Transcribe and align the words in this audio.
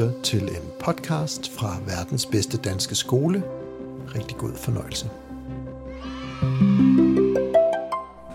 lytter 0.00 0.22
til 0.22 0.42
en 0.42 0.70
podcast 0.84 1.50
fra 1.58 1.76
verdens 1.86 2.26
bedste 2.26 2.58
danske 2.58 2.94
skole. 2.94 3.42
Rigtig 4.14 4.36
god 4.36 4.52
fornøjelse. 4.54 5.10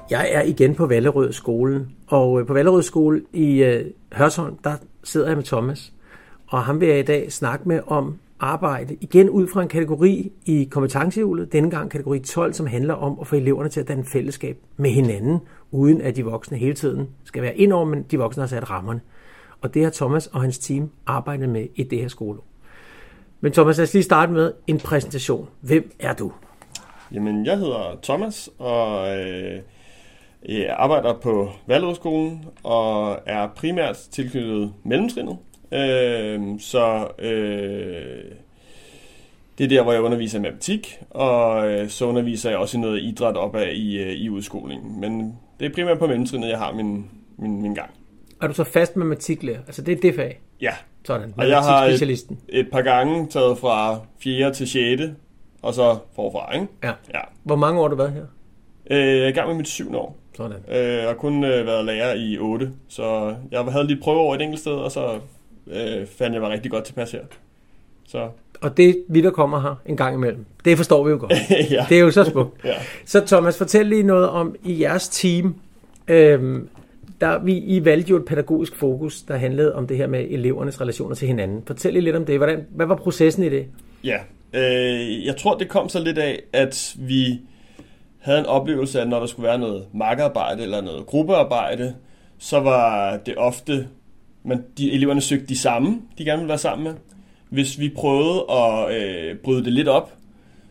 Jeg 0.09 0.29
er 0.31 0.41
igen 0.41 0.75
på 0.75 0.86
Vallerød 0.86 1.33
skole, 1.33 1.88
og 2.07 2.39
øh, 2.39 2.47
på 2.47 2.54
Vallerød 2.54 2.81
skole 2.81 3.21
i 3.33 3.63
øh, 3.63 3.86
Hørsholm, 4.13 4.57
der 4.63 4.75
sidder 5.04 5.28
jeg 5.28 5.36
med 5.36 5.44
Thomas. 5.44 5.94
Og 6.47 6.63
ham 6.63 6.79
vil 6.81 6.88
jeg 6.88 6.99
i 6.99 7.04
dag 7.04 7.31
snakke 7.31 7.68
med 7.68 7.79
om 7.88 8.18
arbejde, 8.40 8.97
igen 9.02 9.29
ud 9.29 9.47
fra 9.47 9.62
en 9.62 9.68
kategori 9.68 10.32
i 10.46 10.68
kompetencehjulet, 10.72 11.54
denne 11.54 11.70
gang 11.70 11.92
kategori 11.92 12.20
12, 12.20 12.54
som 12.54 12.68
handler 12.68 12.94
om 12.94 13.18
at 13.22 13.28
få 13.28 13.36
eleverne 13.36 13.70
til 13.70 13.79
at 13.79 13.88
danne 13.88 14.06
fællesskab 14.06 14.58
med 14.78 14.90
hinanden, 14.90 15.40
uden 15.72 16.02
at 16.02 16.16
de 16.16 16.26
voksne 16.26 16.58
hele 16.58 16.73
tiden 16.73 17.08
skal 17.23 17.41
være 17.41 17.58
indover, 17.58 17.86
men 17.86 18.04
de 18.12 18.18
voksne 18.18 18.41
har 18.41 18.48
sat 18.48 18.70
rammerne. 18.70 19.02
Og 19.66 19.73
det 19.73 19.84
har 19.84 19.90
Thomas 19.90 20.27
og 20.27 20.41
hans 20.41 20.59
team 20.59 20.91
arbejdet 21.05 21.50
med 21.50 21.68
i 21.76 21.84
det 21.84 22.00
her 22.00 22.08
skole. 22.08 22.40
Men 23.42 23.52
Thomas, 23.52 23.78
lad 23.78 23.84
os 23.84 23.94
lige 23.94 24.04
starte 24.04 24.32
med 24.32 24.54
en 24.68 24.80
præsentation. 24.80 25.48
Hvem 25.62 25.92
er 26.00 26.14
du? 26.14 26.32
Jamen, 27.12 27.46
jeg 27.46 27.58
hedder 27.58 28.00
Thomas, 28.04 28.50
og 28.59 29.18
øh, 29.18 29.59
jeg 30.46 30.76
arbejder 30.78 31.14
på 31.14 31.50
Valderødskolen, 31.68 32.46
og 32.64 33.20
er 33.26 33.48
primært 33.56 33.96
tilknyttet 33.96 34.73
mellemtrinnet. 34.84 35.38
Øh, 35.72 36.59
så 36.59 37.08
øh, 37.20 38.32
det 39.58 39.64
er 39.64 39.68
der, 39.68 39.84
hvor 39.84 39.92
jeg 39.92 40.02
underviser 40.02 40.40
i 40.40 40.42
matematik, 40.42 41.00
og 41.09 41.72
øh, 41.72 41.90
så 41.90 42.06
underviser 42.06 42.50
jeg 42.50 42.59
også 42.59 42.78
i 42.78 42.82
noget 42.82 43.04
idræt 43.04 43.38
opad 43.38 43.68
i, 43.68 43.98
øh, 43.98 44.14
i 44.14 44.30
udskolingen. 44.30 45.00
Men 45.00 45.38
det 45.59 45.66
er 45.66 45.73
primært 45.73 46.00
på 46.00 46.08
mellemtrinnet, 46.08 46.50
jeg 46.50 46.58
har 46.58 46.73
min, 46.73 47.09
min, 47.38 47.62
min 47.62 47.73
gang. 47.73 47.90
Er 48.41 48.48
du 48.48 48.53
så 48.53 48.63
fast 48.63 48.95
matematiklærer? 48.95 49.59
Altså 49.67 49.81
det 49.81 49.91
er 49.98 50.02
det 50.02 50.16
fag? 50.16 50.41
Ja. 50.62 50.71
Sådan, 51.05 51.34
Og 51.38 51.49
jeg 51.49 51.59
har 51.59 51.85
et, 51.85 52.25
et 52.49 52.67
par 52.71 52.81
gange 52.81 53.27
taget 53.27 53.58
fra 53.58 54.00
4. 54.19 54.53
til 54.53 54.67
6. 54.67 55.02
og 55.61 55.73
så 55.73 55.97
forfra, 56.16 56.53
ikke? 56.53 56.67
Ja. 56.83 56.92
Ja. 57.14 57.19
Hvor 57.44 57.55
mange 57.55 57.80
år 57.80 57.83
har 57.83 57.89
du 57.89 57.95
været 57.95 58.11
her? 58.11 58.25
Øh, 58.92 58.97
jeg 59.17 59.23
er 59.23 59.27
i 59.27 59.31
gang 59.31 59.47
med 59.47 59.55
mit 59.55 59.67
syvende 59.67 60.00
år. 60.00 60.17
Sådan. 60.38 60.75
Øh, 60.75 61.08
og 61.09 61.17
kun 61.17 61.44
øh, 61.44 61.66
været 61.66 61.86
lærer 61.86 62.14
i 62.14 62.38
8, 62.38 62.72
så 62.88 63.36
jeg 63.52 63.64
havde 63.64 63.88
lige 63.88 64.00
prøveår 64.02 64.36
et 64.36 64.42
enkelt 64.42 64.59
sted, 64.61 64.72
og 64.73 64.92
så 64.92 65.20
øh, 65.67 66.08
fandt 66.08 66.33
jeg 66.33 66.42
mig 66.42 66.49
rigtig 66.52 66.72
godt 66.72 66.83
tilpas 66.83 67.11
her. 67.11 67.22
Så 68.08 68.30
Og 68.61 68.77
det, 68.77 69.03
vi 69.09 69.22
der 69.22 69.31
kommer 69.31 69.61
her 69.61 69.75
en 69.86 69.97
gang 69.97 70.16
imellem, 70.16 70.45
det 70.66 70.77
forstår 70.77 71.03
vi 71.03 71.11
jo 71.11 71.17
godt. 71.20 71.33
ja. 71.72 71.86
Det 71.89 71.97
er 71.97 72.02
jo 72.02 72.11
så 72.11 72.23
smukt. 72.23 72.66
ja. 72.66 72.73
Så 73.05 73.25
Thomas, 73.27 73.58
fortæl 73.58 73.86
lige 73.86 74.03
noget 74.03 74.30
om 74.30 74.55
i 74.64 74.81
jeres 74.81 75.09
team. 75.09 75.55
Øhm, 76.08 76.70
der, 77.21 77.44
vi, 77.44 77.58
I 77.58 77.85
valgte 77.85 78.09
jo 78.09 78.17
et 78.17 78.25
pædagogisk 78.25 78.75
fokus, 78.75 79.21
der 79.21 79.38
handlede 79.38 79.75
om 79.75 79.88
det 79.88 79.97
her 79.97 80.08
med 80.08 80.25
elevernes 80.30 80.81
relationer 80.81 81.16
til 81.16 81.27
hinanden. 81.27 81.63
Fortæl 81.67 81.94
lige 81.94 82.03
lidt 82.03 82.16
om 82.16 82.25
det. 82.25 82.38
Hvordan, 82.38 82.66
hvad 82.69 82.85
var 82.85 82.95
processen 82.95 83.44
i 83.44 83.49
det? 83.49 83.66
Ja, 84.03 84.17
øh, 84.53 85.25
jeg 85.25 85.38
tror, 85.38 85.58
det 85.58 85.69
kom 85.69 85.89
så 85.89 85.99
lidt 85.99 86.17
af, 86.17 86.41
at 86.53 86.95
vi 86.99 87.39
havde 88.19 88.39
en 88.39 88.45
oplevelse 88.45 88.99
af, 88.99 89.03
at 89.03 89.09
når 89.09 89.19
der 89.19 89.25
skulle 89.25 89.47
være 89.47 89.59
noget 89.59 89.86
markarbejde 89.93 90.63
eller 90.63 90.81
noget 90.81 91.05
gruppearbejde, 91.05 91.95
så 92.38 92.59
var 92.59 93.17
det 93.17 93.38
ofte, 93.38 93.88
man, 94.43 94.63
de 94.77 94.91
eleverne 94.91 95.21
søgte 95.21 95.45
de 95.45 95.58
samme, 95.58 96.02
de 96.17 96.25
gerne 96.25 96.39
ville 96.39 96.49
være 96.49 96.58
sammen 96.58 96.83
med. 96.83 96.93
Hvis 97.49 97.80
vi 97.80 97.89
prøvede 97.89 98.45
at 98.49 98.95
øh, 98.95 99.36
bryde 99.38 99.66
det 99.66 99.73
lidt 99.73 99.88
op, 99.88 100.13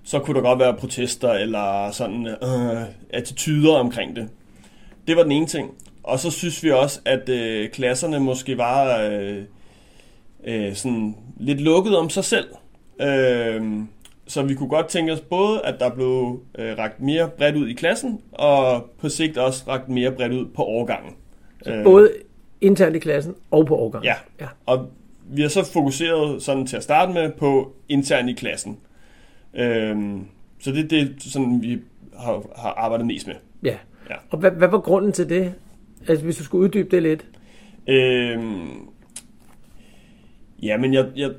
så 0.05 0.19
kunne 0.19 0.35
der 0.35 0.41
godt 0.41 0.59
være 0.59 0.75
protester 0.75 1.33
eller 1.33 1.91
sådan 1.91 2.27
øh, 2.27 2.83
attityder 3.11 3.75
omkring 3.75 4.17
det. 4.17 4.29
Det 5.07 5.17
var 5.17 5.23
den 5.23 5.33
ene 5.33 5.47
ting. 5.47 5.71
Og 6.05 6.19
så 6.19 6.31
synes 6.31 6.63
vi 6.63 6.71
også, 6.71 7.01
at 7.05 7.29
øh, 7.29 7.69
klasserne 7.71 8.21
måske 8.21 8.59
var 8.59 9.01
øh, 9.03 9.43
øh, 10.45 10.75
sådan 10.75 11.17
lidt 11.37 11.61
lukket 11.61 11.97
om 11.97 12.11
sig 12.11 12.25
selv. 12.25 12.47
Øh, 13.01 13.63
så 14.27 14.43
vi 14.43 14.55
kunne 14.55 14.69
godt 14.69 14.89
tænke 14.89 15.13
os 15.13 15.21
både, 15.21 15.61
at 15.65 15.75
der 15.81 15.91
blev 15.91 16.41
øh, 16.59 16.79
ragt 16.79 17.01
mere 17.01 17.29
bredt 17.29 17.57
ud 17.57 17.69
i 17.69 17.73
klassen, 17.73 18.21
og 18.33 18.91
på 18.99 19.09
sigt 19.09 19.39
også 19.39 19.65
ragt 19.69 19.89
mere 19.89 20.13
bredt 20.13 20.33
ud 20.33 20.47
på 20.47 20.63
årgangen. 20.63 21.15
Øh, 21.67 21.85
Både 21.85 22.13
internt 22.61 22.97
i 22.97 22.99
klassen 22.99 23.35
og 23.51 23.67
på 23.67 23.77
årgang. 23.77 24.05
Ja. 24.05 24.15
ja. 24.41 24.47
Og 24.67 24.91
vi 25.27 25.43
har 25.43 25.49
så 25.49 25.73
fokuseret 25.73 26.43
sådan 26.43 26.67
til 26.67 26.77
at 26.77 26.83
starte 26.83 27.13
med 27.13 27.33
på 27.33 27.73
internt 27.89 28.31
i 28.31 28.33
klassen. 28.33 28.79
Øh, 29.55 29.97
så 30.61 30.71
det 30.71 30.85
er 30.85 30.89
det, 30.89 31.15
sådan, 31.19 31.63
vi 31.63 31.79
har, 32.19 32.43
har 32.57 32.75
arbejdet 32.77 33.07
mest 33.07 33.27
med. 33.27 33.35
ja. 33.65 33.77
Ja. 34.11 34.15
Og 34.31 34.39
hvad, 34.39 34.51
hvad 34.51 34.69
var 34.69 34.79
grunden 34.79 35.13
til 35.13 35.29
det? 35.29 35.55
Altså, 36.09 36.25
hvis 36.25 36.37
du 36.37 36.45
skulle 36.45 36.65
uddybe 36.65 36.91
det 36.91 37.03
lidt. 37.03 37.25
Øhm, 37.87 38.89
ja, 40.63 40.77
men 40.77 40.95
jeg, 40.95 41.07
jeg, 41.17 41.31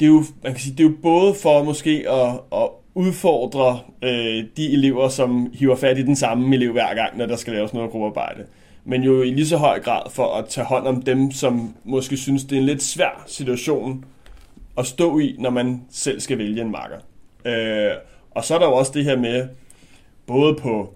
det, 0.00 0.06
er 0.06 0.10
jo, 0.10 0.24
man 0.42 0.52
kan 0.52 0.60
sige, 0.60 0.76
det 0.76 0.84
er 0.84 0.88
jo 0.88 0.94
både 1.02 1.34
for 1.34 1.62
måske 1.62 2.04
at, 2.10 2.40
at 2.52 2.68
udfordre 2.94 3.80
øh, 4.02 4.44
de 4.56 4.72
elever, 4.72 5.08
som 5.08 5.50
hiver 5.54 5.76
fat 5.76 5.98
i 5.98 6.02
den 6.02 6.16
samme 6.16 6.54
elev 6.56 6.72
hver 6.72 6.94
gang, 6.94 7.18
når 7.18 7.26
der 7.26 7.36
skal 7.36 7.52
laves 7.52 7.74
noget 7.74 7.90
gruppearbejde. 7.90 8.46
Men 8.84 9.02
jo 9.02 9.22
i 9.22 9.30
lige 9.30 9.46
så 9.46 9.56
høj 9.56 9.80
grad 9.80 10.10
for 10.10 10.34
at 10.34 10.44
tage 10.48 10.64
hånd 10.64 10.86
om 10.86 11.02
dem, 11.02 11.30
som 11.30 11.74
måske 11.84 12.16
synes, 12.16 12.44
det 12.44 12.56
er 12.56 12.60
en 12.60 12.66
lidt 12.66 12.82
svær 12.82 13.24
situation 13.26 14.04
at 14.78 14.86
stå 14.86 15.18
i, 15.18 15.36
når 15.38 15.50
man 15.50 15.82
selv 15.90 16.20
skal 16.20 16.38
vælge 16.38 16.62
en 16.62 16.70
marker. 16.70 16.96
Øh, 17.44 17.96
og 18.30 18.44
så 18.44 18.54
er 18.54 18.58
der 18.58 18.66
jo 18.66 18.74
også 18.74 18.92
det 18.94 19.04
her 19.04 19.18
med, 19.18 19.48
både 20.26 20.54
på 20.54 20.94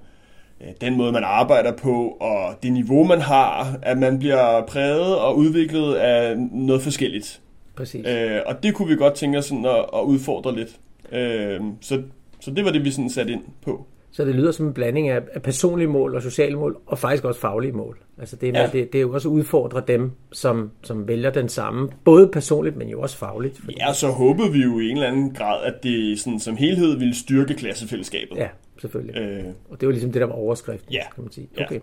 den 0.80 0.96
måde, 0.96 1.12
man 1.12 1.24
arbejder 1.24 1.72
på, 1.72 2.16
og 2.20 2.54
det 2.62 2.72
niveau, 2.72 3.04
man 3.04 3.20
har, 3.20 3.78
at 3.82 3.98
man 3.98 4.18
bliver 4.18 4.66
præget 4.66 5.16
og 5.18 5.38
udviklet 5.38 5.94
af 5.94 6.36
noget 6.52 6.82
forskelligt. 6.82 7.40
Præcis. 7.76 8.06
Øh, 8.06 8.40
og 8.46 8.62
det 8.62 8.74
kunne 8.74 8.88
vi 8.88 8.96
godt 8.96 9.14
tænke 9.14 9.38
os 9.38 9.44
sådan 9.44 9.64
at, 9.66 9.84
at 9.94 10.00
udfordre 10.04 10.54
lidt. 10.56 10.68
Øh, 11.12 11.60
så, 11.80 12.02
så 12.40 12.50
det 12.50 12.64
var 12.64 12.70
det, 12.70 12.84
vi 12.84 12.90
sådan 12.90 13.10
satte 13.10 13.32
ind 13.32 13.42
på. 13.64 13.86
Så 14.14 14.24
det 14.24 14.34
lyder 14.34 14.52
som 14.52 14.66
en 14.66 14.72
blanding 14.72 15.08
af, 15.08 15.20
af 15.34 15.42
personlige 15.42 15.88
mål 15.88 16.14
og 16.14 16.22
sociale 16.22 16.56
mål, 16.56 16.76
og 16.86 16.98
faktisk 16.98 17.24
også 17.24 17.40
faglige 17.40 17.72
mål. 17.72 17.98
Altså 18.18 18.36
det, 18.36 18.52
med, 18.52 18.60
Ja. 18.60 18.66
ja. 18.66 18.72
det, 18.72 18.92
det 18.92 18.98
er 18.98 19.02
jo 19.02 19.12
også 19.14 19.28
at 19.28 19.32
udfordre 19.32 19.82
dem, 19.88 20.10
som, 20.32 20.70
som 20.82 21.08
vælger 21.08 21.30
den 21.30 21.48
samme, 21.48 21.88
både 22.04 22.28
personligt, 22.28 22.76
men 22.76 22.88
jo 22.88 23.00
også 23.00 23.16
fagligt. 23.16 23.58
Fordi, 23.60 23.74
Ja, 23.80 23.92
så 23.92 24.08
håbede 24.08 24.52
vi 24.52 24.58
jo 24.62 24.78
i 24.80 24.88
en 24.88 24.96
eller 24.96 25.08
anden 25.08 25.34
grad, 25.34 25.64
at 25.64 25.74
det 25.82 26.20
sådan, 26.20 26.40
som 26.40 26.56
helhed 26.56 26.98
ville 26.98 27.14
styrke 27.14 27.54
klassefællesskabet. 27.54 28.36
ja 28.36 28.48
selvfølgelig. 28.82 29.16
Øh, 29.16 29.44
Og 29.70 29.80
det 29.80 29.86
var 29.86 29.92
ligesom 29.92 30.12
det, 30.12 30.20
der 30.20 30.26
var 30.26 30.34
overskriften, 30.34 30.92
Ja. 30.92 31.02
kan 31.14 31.24
man 31.24 31.32
sige. 31.32 31.48
Ja. 31.58 31.64
Okay. 31.64 31.80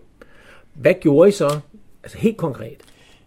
Hvad 0.74 0.94
gjorde 1.00 1.28
I 1.28 1.32
så? 1.32 1.58
Altså 2.02 2.18
helt 2.18 2.36
konkret. 2.36 2.76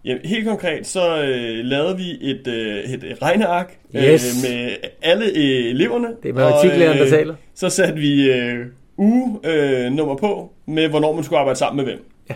Ja, 0.05 0.17
helt 0.23 0.47
konkret, 0.47 0.87
så 0.87 1.21
øh, 1.23 1.65
lavede 1.65 1.97
vi 1.97 2.17
et, 2.21 2.47
øh, 2.47 2.83
et 3.09 3.17
regneark 3.21 3.77
Yes. 3.95 4.45
øh, 4.45 4.49
med 4.51 4.69
alle 5.01 5.25
øh, 5.25 5.65
eleverne. 5.69 6.07
Det 6.23 6.29
er 6.29 6.33
matematiklæreren, 6.33 6.97
der 6.97 7.09
taler. 7.09 7.35
Så 7.55 7.69
satte 7.69 7.93
vi 7.99 8.31
øh, 8.31 8.65
uge 8.97 9.39
øh, 9.45 9.91
nummer 9.91 10.15
på 10.15 10.51
med, 10.65 10.87
hvornår 10.89 11.13
man 11.15 11.23
skulle 11.23 11.39
arbejde 11.39 11.59
sammen 11.59 11.85
med 11.85 11.93
hvem. 11.93 12.05
Ja. 12.29 12.35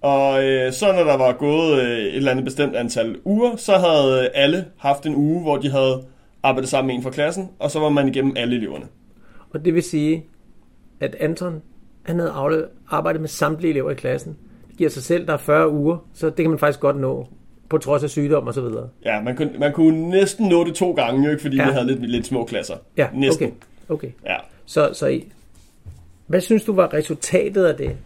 Og 0.00 0.44
øh, 0.44 0.72
så 0.72 0.86
når 0.92 1.04
der 1.04 1.16
var 1.16 1.32
gået 1.32 1.80
øh, 1.82 1.98
et 1.98 2.16
eller 2.16 2.30
andet 2.30 2.44
bestemt 2.44 2.76
antal 2.76 3.16
uger, 3.24 3.56
så 3.56 3.72
havde 3.72 4.28
alle 4.28 4.64
haft 4.78 5.06
en 5.06 5.14
uge, 5.16 5.42
hvor 5.42 5.56
de 5.56 5.70
havde 5.70 6.02
arbejdet 6.42 6.68
sammen 6.70 6.86
med 6.86 6.94
en 6.94 7.02
fra 7.02 7.10
klassen, 7.10 7.48
og 7.58 7.70
så 7.70 7.78
var 7.80 7.88
man 7.88 8.08
igennem 8.08 8.32
alle 8.36 8.56
eleverne. 8.56 8.84
Og 9.50 9.64
det 9.64 9.74
vil 9.74 9.82
sige, 9.82 10.24
at 11.00 11.16
Anton, 11.20 11.62
han 12.02 12.18
havde 12.18 12.30
afle- 12.30 12.66
arbejdet 12.88 13.20
med 13.20 13.28
samtlige 13.28 13.70
elever 13.70 13.90
i 13.90 13.94
klassen. 13.94 14.36
Det 14.68 14.76
giver 14.76 14.90
sig 14.90 15.02
selv, 15.02 15.26
der 15.26 15.32
er 15.32 15.36
40 15.36 15.70
uger, 15.70 15.96
så 16.14 16.26
det 16.26 16.36
kan 16.36 16.50
man 16.50 16.58
faktisk 16.58 16.80
godt 16.80 17.00
nå, 17.00 17.26
på 17.68 17.78
trods 17.78 18.02
af 18.02 18.10
sygdom 18.10 18.46
og 18.46 18.54
så 18.54 18.60
videre. 18.60 18.88
Ja, 19.04 19.20
man 19.22 19.36
kunne, 19.36 19.50
man 19.58 19.72
kunne 19.72 20.08
næsten 20.10 20.48
nå 20.48 20.64
det 20.64 20.74
to 20.74 20.92
gange, 20.92 21.24
jo 21.24 21.30
ikke, 21.30 21.42
fordi 21.42 21.56
ja. 21.56 21.66
vi 21.66 21.72
havde 21.72 21.86
lidt, 21.86 22.10
lidt 22.10 22.26
små 22.26 22.44
klasser. 22.44 22.74
Ja, 22.96 23.08
næsten. 23.14 23.46
okay. 23.88 23.94
okay. 23.94 24.10
Ja. 24.26 24.36
Så, 24.66 24.90
så 24.92 25.06
I, 25.06 25.28
hvad 26.26 26.40
synes 26.40 26.64
du 26.64 26.72
var 26.72 26.94
resultatet 26.94 27.64
af 27.64 27.74
det? 27.76 27.96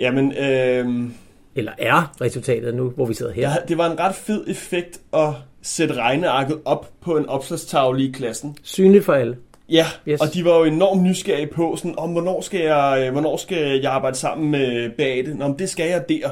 Jamen, 0.00 0.32
øh, 0.32 1.10
Eller 1.54 1.72
er 1.78 2.14
resultatet 2.20 2.74
nu, 2.74 2.90
hvor 2.90 3.06
vi 3.06 3.14
sidder 3.14 3.32
her? 3.32 3.50
Ja, 3.50 3.56
det 3.68 3.78
var 3.78 3.90
en 3.90 3.98
ret 4.00 4.14
fed 4.14 4.44
effekt 4.48 5.00
at 5.12 5.28
sætte 5.62 5.94
regnearket 5.94 6.58
op 6.64 6.90
på 7.00 7.16
en 7.16 7.26
opslagstavle 7.28 8.02
i 8.04 8.10
klassen. 8.12 8.56
Synligt 8.62 9.04
for 9.04 9.12
alle. 9.12 9.36
Ja, 9.68 9.86
Yes. 10.08 10.20
og 10.20 10.34
de 10.34 10.44
var 10.44 10.56
jo 10.58 10.64
enormt 10.64 11.02
nysgerrige 11.02 11.46
på, 11.46 11.76
sådan, 11.76 11.98
om 11.98 12.10
hvornår 12.12 12.40
skal 12.40 12.60
jeg, 12.60 13.04
øh, 13.06 13.12
hvornår 13.12 13.36
skal 13.36 13.80
jeg 13.80 13.92
arbejde 13.92 14.16
sammen 14.16 14.50
med 14.50 14.90
Beate? 14.90 15.34
Nå, 15.34 15.48
men 15.48 15.58
det 15.58 15.70
skal 15.70 15.88
jeg 15.88 16.08
der. 16.08 16.30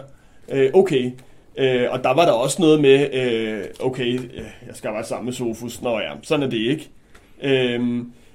Øh, 0.49 0.71
okay. 0.75 1.13
Øh, 1.59 1.87
og 1.91 2.05
der 2.05 2.15
var 2.15 2.25
der 2.25 2.33
også 2.33 2.63
noget 2.63 2.81
med, 2.81 3.09
øh, 3.15 3.65
okay, 3.81 4.15
øh, 4.15 4.45
jeg 4.67 4.75
skal 4.75 4.89
arbejde 4.89 5.09
sammen 5.09 5.25
med 5.25 5.33
Sofus. 5.33 5.83
Nå 5.83 5.99
ja, 5.99 6.11
sådan 6.23 6.43
er 6.47 6.51
det 6.51 6.57
ikke. 6.59 6.91
Øh, 7.43 7.81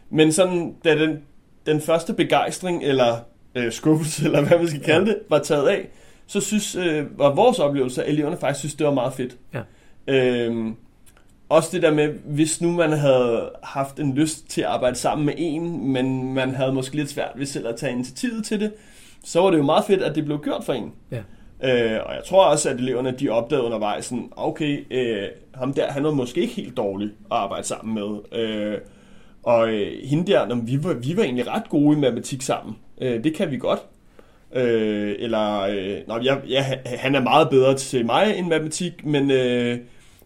men 0.10 0.32
sådan, 0.32 0.76
da 0.84 0.96
den, 1.00 1.20
den 1.66 1.82
første 1.82 2.14
begejstring, 2.14 2.84
eller 2.84 3.18
øh, 3.56 3.72
skuffelse, 3.72 4.26
eller 4.26 4.42
hvad 4.42 4.58
man 4.58 4.68
skal 4.68 4.82
kalde 4.82 5.06
det, 5.06 5.18
var 5.30 5.40
taget 5.40 5.68
af, 5.68 5.88
så 6.28 6.42
synes, 6.42 6.76
øh, 6.76 7.20
var 7.20 7.36
vores 7.36 7.60
oplevelse, 7.60 8.04
at 8.04 8.10
eleverne 8.10 8.38
faktisk 8.38 8.60
synes, 8.60 8.76
det 8.76 8.88
var 8.88 8.94
meget 8.94 9.14
fedt. 9.14 9.38
Ja. 9.54 9.62
Øhm, 10.08 10.76
også 11.50 11.70
det 11.72 11.82
der 11.82 11.94
med, 11.94 12.08
hvis 12.26 12.62
nu 12.62 12.72
man 12.72 12.92
havde 12.92 13.52
haft 13.64 14.00
en 14.00 14.14
lyst 14.14 14.50
til 14.50 14.62
at 14.62 14.68
arbejde 14.68 14.96
sammen 14.96 15.26
med 15.26 15.34
en, 15.38 15.94
men 15.94 16.34
man 16.34 16.56
havde 16.56 16.74
måske 16.74 16.96
lidt 16.96 17.10
svært 17.10 17.32
ved 17.36 17.46
selv 17.46 17.68
at 17.68 17.76
tage 17.76 17.92
initiativet 17.92 18.46
til 18.46 18.60
det, 18.60 18.74
så 19.24 19.42
var 19.42 19.52
det 19.52 19.58
jo 19.58 19.64
meget 19.64 19.86
fedt, 19.86 20.04
at 20.04 20.16
det 20.16 20.26
blev 20.26 20.40
gjort 20.44 20.64
for 20.64 20.74
en. 20.74 20.94
Ja. 21.12 21.22
Øh, 21.64 22.00
og 22.06 22.14
jeg 22.14 22.22
tror 22.28 22.46
også, 22.46 22.70
at 22.70 22.76
eleverne 22.76 23.12
de 23.12 23.30
opdagede 23.30 23.66
undervejs, 23.66 24.06
sådan, 24.06 24.30
okay, 24.36 24.94
øh, 24.94 25.28
ham 25.54 25.74
der, 25.74 25.92
han 25.92 26.04
var 26.04 26.12
måske 26.12 26.42
ikke 26.42 26.54
helt 26.54 26.78
dårlig 26.78 27.08
at 27.08 27.38
arbejde 27.38 27.68
sammen 27.68 27.94
med. 27.94 28.40
Øh, 28.40 28.78
og 29.44 29.70
øh, 29.70 30.04
hende 30.04 30.32
der, 30.32 30.48
når 30.48 30.56
vi, 30.56 30.84
var, 30.84 30.94
vi 30.94 31.18
var 31.18 31.24
egentlig 31.24 31.48
ret 31.48 31.70
gode 31.70 31.98
i 31.98 32.00
matematik 32.00 32.42
sammen. 32.42 32.76
Øh, 33.02 33.24
det 33.24 33.36
kan 33.36 33.52
vi 33.52 33.58
godt. 33.58 33.80
Øh, 34.54 35.16
eller, 35.20 35.62
øh, 35.62 35.98
nå, 36.08 36.20
jeg, 36.24 36.42
ja, 36.50 36.66
han 36.86 37.16
er 37.16 37.22
meget 37.22 37.50
bedre 37.50 37.76
til 37.76 38.06
mig 38.06 38.36
end 38.38 38.48
matematik, 38.48 39.06
men 39.06 39.32
øh, 39.32 39.80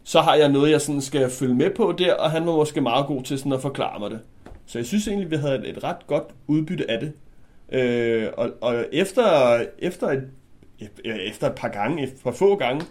så 0.04 0.22
har 0.22 0.36
jeg 0.36 0.50
noget, 0.50 0.72
jeg 0.72 0.82
sådan 0.82 1.02
skal 1.02 1.30
følge 1.30 1.54
med 1.54 1.70
på 1.70 1.96
der, 1.98 2.14
og 2.14 2.32
han 2.32 2.46
var 2.46 2.56
måske 2.56 2.82
meget 2.82 3.08
god 3.08 3.24
til 3.24 3.38
sådan 3.38 3.54
at 3.54 3.62
forklare 3.62 4.00
mig 4.00 4.12
det. 4.12 4.20
Så 4.66 4.80
jeg 4.80 4.86
synes 4.86 5.08
egentlig, 5.08 5.32
vi 5.32 5.36
havde 5.36 5.56
et, 5.56 5.70
et 5.70 5.84
ret 5.84 6.08
godt 6.08 6.24
udbytte 6.48 6.92
af 6.92 7.00
det. 7.00 7.14
Øh, 7.72 8.28
og, 8.38 8.50
og 8.62 8.86
efter, 8.92 9.58
efter, 9.80 10.08
et, 10.08 10.24
efter 11.06 11.48
et 11.48 11.56
par 11.56 11.68
gange, 11.68 12.04
et 12.04 12.14
par 12.24 12.32
få 12.32 12.56
gange, 12.56 12.86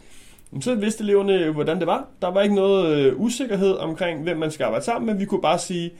så 0.60 0.74
vidste 0.74 1.04
eleverne, 1.04 1.50
hvordan 1.50 1.78
det 1.78 1.86
var. 1.86 2.08
Der 2.22 2.28
var 2.28 2.42
ikke 2.42 2.54
noget 2.54 2.96
øh, 2.96 3.20
usikkerhed 3.20 3.72
omkring, 3.72 4.22
hvem 4.22 4.36
man 4.36 4.50
skal 4.50 4.64
arbejde 4.64 4.84
sammen 4.84 5.06
med. 5.06 5.14
Vi 5.14 5.24
kunne 5.24 5.42
bare 5.42 5.58
sige, 5.58 5.92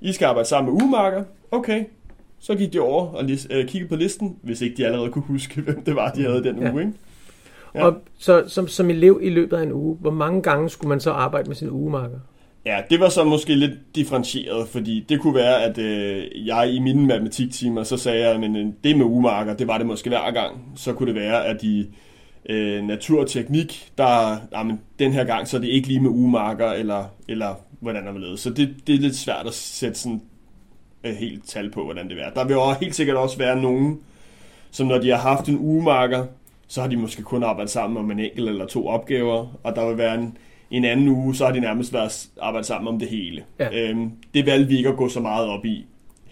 I 0.00 0.12
skal 0.12 0.26
arbejde 0.26 0.48
sammen 0.48 0.74
med 0.74 0.82
ugemarker. 0.82 1.24
Okay, 1.50 1.84
så 2.38 2.54
gik 2.54 2.72
de 2.72 2.80
over 2.80 3.06
og 3.06 3.24
øh, 3.24 3.68
kiggede 3.68 3.88
på 3.88 3.96
listen, 3.96 4.36
hvis 4.42 4.60
ikke 4.60 4.76
de 4.76 4.86
allerede 4.86 5.10
kunne 5.10 5.24
huske, 5.24 5.60
hvem 5.62 5.84
det 5.84 5.96
var, 5.96 6.10
de 6.10 6.22
havde 6.22 6.44
den 6.44 6.58
uge. 6.58 6.80
Ikke? 6.82 6.92
Ja. 7.76 7.86
Og 7.86 7.94
så 8.18 8.44
som, 8.48 8.68
som 8.68 8.90
elev 8.90 9.20
i 9.22 9.30
løbet 9.30 9.56
af 9.56 9.62
en 9.62 9.72
uge, 9.72 9.96
hvor 10.00 10.10
mange 10.10 10.42
gange 10.42 10.70
skulle 10.70 10.88
man 10.88 11.00
så 11.00 11.10
arbejde 11.10 11.48
med 11.48 11.56
sin 11.56 11.70
ugemarker? 11.70 12.18
Ja, 12.66 12.80
det 12.90 13.00
var 13.00 13.08
så 13.08 13.24
måske 13.24 13.54
lidt 13.54 13.94
differentieret, 13.94 14.68
fordi 14.68 15.04
det 15.08 15.20
kunne 15.20 15.34
være, 15.34 15.62
at 15.62 15.78
øh, 15.78 16.46
jeg 16.46 16.70
i 16.72 16.78
mine 16.78 17.06
matematiktimer, 17.06 17.82
så 17.82 17.96
sagde 17.96 18.28
jeg, 18.28 18.40
men 18.40 18.56
øh, 18.56 18.66
det 18.84 18.98
med 18.98 19.04
ugemarker, 19.04 19.54
det 19.54 19.66
var 19.66 19.78
det 19.78 19.86
måske 19.86 20.10
hver 20.10 20.30
gang. 20.30 20.72
Så 20.76 20.92
kunne 20.92 21.06
det 21.06 21.14
være, 21.14 21.46
at 21.46 21.62
i 21.62 21.88
øh, 22.48 22.84
natur 22.84 23.20
og 23.20 23.28
teknik, 23.28 23.92
der, 23.98 24.36
jamen, 24.52 24.80
den 24.98 25.12
her 25.12 25.24
gang, 25.24 25.48
så 25.48 25.56
er 25.56 25.60
det 25.60 25.68
ikke 25.68 25.88
lige 25.88 26.00
med 26.00 26.10
ugemarker, 26.10 26.70
eller, 26.70 27.04
eller 27.28 27.54
hvordan 27.80 28.06
er 28.06 28.12
det 28.12 28.38
Så 28.38 28.50
det, 28.50 28.74
det 28.86 28.94
er 28.94 28.98
lidt 28.98 29.16
svært 29.16 29.46
at 29.46 29.54
sætte 29.54 29.98
sådan 29.98 30.22
øh, 31.04 31.14
helt 31.14 31.48
tal 31.48 31.70
på, 31.70 31.84
hvordan 31.84 32.08
det 32.08 32.16
er. 32.20 32.30
Der 32.30 32.44
vil 32.44 32.56
også 32.56 32.80
helt 32.80 32.94
sikkert 32.94 33.16
også 33.16 33.38
være 33.38 33.62
nogen, 33.62 33.98
som 34.70 34.86
når 34.86 34.98
de 34.98 35.10
har 35.10 35.18
haft 35.18 35.48
en 35.48 35.58
ugemarker, 35.58 36.26
så 36.66 36.80
har 36.80 36.88
de 36.88 36.96
måske 36.96 37.22
kun 37.22 37.42
arbejdet 37.42 37.70
sammen 37.70 37.96
om 37.98 38.10
en 38.10 38.18
enkelt 38.18 38.48
eller 38.48 38.66
to 38.66 38.88
opgaver, 38.88 39.46
og 39.62 39.76
der 39.76 39.88
vil 39.88 39.98
være 39.98 40.14
en, 40.14 40.38
en 40.70 40.84
anden 40.84 41.08
uge, 41.08 41.34
så 41.34 41.44
har 41.46 41.52
de 41.52 41.60
nærmest 41.60 41.92
været 41.92 42.28
arbejdet 42.40 42.66
sammen 42.66 42.88
om 42.88 42.98
det 42.98 43.08
hele. 43.08 43.44
Ja. 43.58 43.68
Øhm, 43.72 44.10
det 44.34 44.46
valgte 44.46 44.68
vi 44.68 44.76
ikke 44.76 44.88
at 44.88 44.96
gå 44.96 45.08
så 45.08 45.20
meget 45.20 45.48
op 45.48 45.64
i 45.64 45.86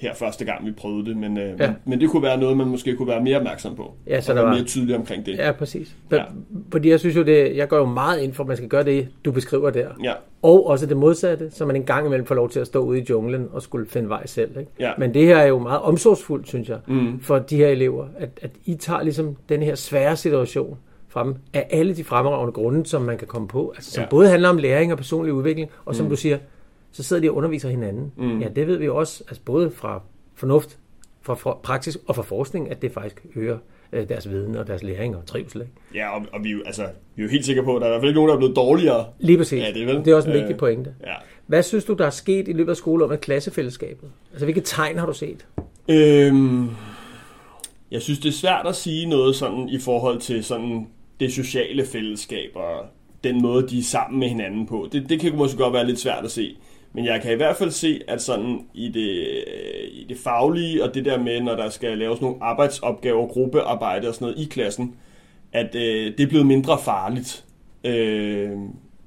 her 0.04 0.14
første 0.14 0.44
gang, 0.44 0.66
vi 0.66 0.72
prøvede 0.72 1.06
det, 1.06 1.16
men, 1.16 1.38
øh, 1.38 1.60
ja. 1.60 1.72
men, 1.84 2.00
det 2.00 2.10
kunne 2.10 2.22
være 2.22 2.38
noget, 2.38 2.56
man 2.56 2.66
måske 2.66 2.96
kunne 2.96 3.08
være 3.08 3.22
mere 3.22 3.36
opmærksom 3.36 3.76
på, 3.76 3.94
ja, 4.06 4.20
så 4.20 4.32
og 4.32 4.36
være 4.36 4.44
var 4.44 4.52
mere 4.54 4.64
tydelig 4.64 4.96
omkring 4.96 5.26
det. 5.26 5.36
Ja, 5.36 5.52
præcis. 5.52 5.96
Ja. 6.12 6.22
Fordi 6.72 6.90
jeg 6.90 7.00
synes 7.00 7.16
jo, 7.16 7.22
det, 7.22 7.56
jeg 7.56 7.68
går 7.68 7.76
jo 7.76 7.84
meget 7.84 8.20
ind 8.20 8.32
for, 8.32 8.44
at 8.44 8.48
man 8.48 8.56
skal 8.56 8.68
gøre 8.68 8.84
det, 8.84 9.08
du 9.24 9.32
beskriver 9.32 9.70
der. 9.70 9.88
Ja. 10.04 10.12
Og 10.42 10.66
også 10.66 10.86
det 10.86 10.96
modsatte, 10.96 11.50
så 11.50 11.66
man 11.66 11.76
en 11.76 11.84
gang 11.84 12.06
imellem 12.06 12.26
får 12.26 12.34
lov 12.34 12.50
til 12.50 12.60
at 12.60 12.66
stå 12.66 12.80
ude 12.80 13.00
i 13.00 13.06
junglen 13.10 13.48
og 13.52 13.62
skulle 13.62 13.86
finde 13.86 14.08
vej 14.08 14.26
selv. 14.26 14.58
Ikke? 14.58 14.70
Ja. 14.80 14.92
Men 14.98 15.14
det 15.14 15.26
her 15.26 15.36
er 15.36 15.46
jo 15.46 15.58
meget 15.58 15.80
omsorgsfuldt, 15.80 16.48
synes 16.48 16.68
jeg, 16.68 16.78
mm. 16.86 17.20
for 17.20 17.38
de 17.38 17.56
her 17.56 17.68
elever, 17.68 18.06
at, 18.18 18.28
at 18.42 18.50
I 18.64 18.74
tager 18.74 19.02
ligesom 19.02 19.36
den 19.48 19.62
her 19.62 19.74
svære 19.74 20.16
situation, 20.16 20.78
frem 21.08 21.34
af 21.52 21.66
alle 21.70 21.96
de 21.96 22.04
fremragende 22.04 22.52
grunde, 22.52 22.86
som 22.86 23.02
man 23.02 23.18
kan 23.18 23.28
komme 23.28 23.48
på. 23.48 23.72
Altså, 23.76 23.90
som 23.90 24.02
ja. 24.02 24.08
både 24.08 24.28
handler 24.28 24.48
om 24.48 24.56
læring 24.56 24.92
og 24.92 24.98
personlig 24.98 25.32
udvikling, 25.32 25.70
og 25.84 25.94
som 25.94 26.06
mm. 26.06 26.10
du 26.10 26.16
siger, 26.16 26.38
så 26.94 27.02
sidder 27.02 27.22
de 27.22 27.30
og 27.30 27.36
underviser 27.36 27.68
hinanden. 27.68 28.12
Mm. 28.16 28.40
Ja, 28.40 28.48
det 28.48 28.66
ved 28.66 28.76
vi 28.76 28.88
også, 28.88 29.24
altså 29.28 29.42
både 29.44 29.70
fra 29.70 30.02
fornuft, 30.34 30.78
fra, 31.22 31.58
praksis 31.62 31.98
og 32.06 32.16
fra 32.16 32.22
forskning, 32.22 32.70
at 32.70 32.82
det 32.82 32.92
faktisk 32.92 33.26
øger 33.36 33.58
øh, 33.92 34.08
deres 34.08 34.30
viden 34.30 34.56
og 34.56 34.66
deres 34.66 34.82
læring 34.82 35.16
og 35.16 35.26
trivsel. 35.26 35.60
Ikke? 35.60 35.72
Ja, 35.94 36.18
og, 36.18 36.26
og 36.32 36.44
vi, 36.44 36.48
er 36.48 36.52
jo, 36.52 36.62
altså, 36.66 36.82
vi 37.16 37.22
er 37.22 37.26
jo 37.26 37.30
helt 37.30 37.44
sikre 37.44 37.62
på, 37.62 37.76
at 37.76 37.80
der 37.80 37.86
er 37.86 37.90
i 37.90 37.92
hvert 37.92 38.00
fald 38.00 38.10
ikke 38.10 38.16
nogen, 38.16 38.28
der 38.28 38.34
er 38.34 38.38
blevet 38.38 38.56
dårligere. 38.56 39.06
Lige 39.18 39.38
præcis. 39.38 39.62
Ja, 39.62 39.72
det, 39.74 39.82
er 39.82 39.86
vel? 39.86 39.96
det 39.96 40.08
er 40.08 40.14
også 40.14 40.28
en 40.28 40.34
vigtig 40.34 40.52
øh, 40.52 40.58
pointe. 40.58 40.94
Ja. 41.06 41.14
Hvad 41.46 41.62
synes 41.62 41.84
du, 41.84 41.92
der 41.92 42.06
er 42.06 42.10
sket 42.10 42.48
i 42.48 42.52
løbet 42.52 42.70
af 42.70 42.76
skoleåret 42.76 43.10
med 43.10 43.18
klassefællesskabet? 43.18 44.10
Altså, 44.30 44.46
hvilke 44.46 44.60
tegn 44.60 44.98
har 44.98 45.06
du 45.06 45.12
set? 45.12 45.46
Øhm, 45.88 46.68
jeg 47.90 48.02
synes, 48.02 48.18
det 48.18 48.28
er 48.28 48.32
svært 48.32 48.66
at 48.66 48.76
sige 48.76 49.06
noget 49.06 49.36
sådan 49.36 49.68
i 49.68 49.78
forhold 49.78 50.20
til 50.20 50.44
sådan 50.44 50.86
det 51.20 51.32
sociale 51.32 51.86
fællesskab 51.86 52.50
og 52.54 52.86
den 53.24 53.42
måde, 53.42 53.68
de 53.68 53.78
er 53.78 53.82
sammen 53.82 54.20
med 54.20 54.28
hinanden 54.28 54.66
på. 54.66 54.88
Det, 54.92 55.08
det 55.08 55.20
kan 55.20 55.36
måske 55.36 55.58
godt 55.58 55.72
være 55.72 55.86
lidt 55.86 55.98
svært 55.98 56.24
at 56.24 56.30
se. 56.30 56.56
Men 56.94 57.04
jeg 57.04 57.22
kan 57.22 57.32
i 57.32 57.36
hvert 57.36 57.56
fald 57.56 57.70
se, 57.70 58.00
at 58.08 58.22
sådan 58.22 58.60
i 58.74 58.88
det, 58.88 59.34
øh, 59.46 59.88
i 59.92 60.06
det 60.08 60.16
faglige 60.18 60.84
og 60.84 60.94
det 60.94 61.04
der 61.04 61.18
med, 61.18 61.40
når 61.40 61.56
der 61.56 61.68
skal 61.68 61.98
laves 61.98 62.20
nogle 62.20 62.36
arbejdsopgaver, 62.40 63.26
gruppearbejde 63.26 64.08
og 64.08 64.14
sådan 64.14 64.24
noget 64.24 64.38
i 64.38 64.44
klassen, 64.44 64.96
at 65.52 65.74
øh, 65.74 66.16
det 66.18 66.20
er 66.20 66.26
blevet 66.26 66.46
mindre 66.46 66.78
farligt, 66.78 67.44
øh, 67.84 68.50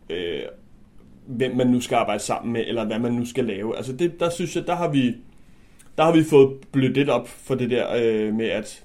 øh, 0.10 0.42
hvem 1.26 1.56
man 1.56 1.68
nu 1.68 1.82
skal 1.82 1.96
arbejde 1.96 2.24
sammen 2.24 2.54
med, 2.54 2.64
eller 2.68 2.86
hvad 2.86 3.00
man 3.00 3.14
nu 3.14 3.26
skal 3.26 3.46
lave. 3.46 3.78
Altså 3.78 3.94
det, 3.94 4.20
der 4.20 4.30
synes 4.30 4.56
jeg, 4.56 4.68
der 4.68 4.76
har 4.76 4.90
vi, 4.90 5.16
der 5.98 6.04
har 6.04 6.12
vi 6.12 6.24
fået 6.24 6.58
blødt 6.72 6.94
lidt 6.94 7.10
op 7.10 7.28
for 7.28 7.56
det 7.56 7.70
der 7.70 7.88
øh, 7.96 8.34
med, 8.34 8.46
at 8.46 8.84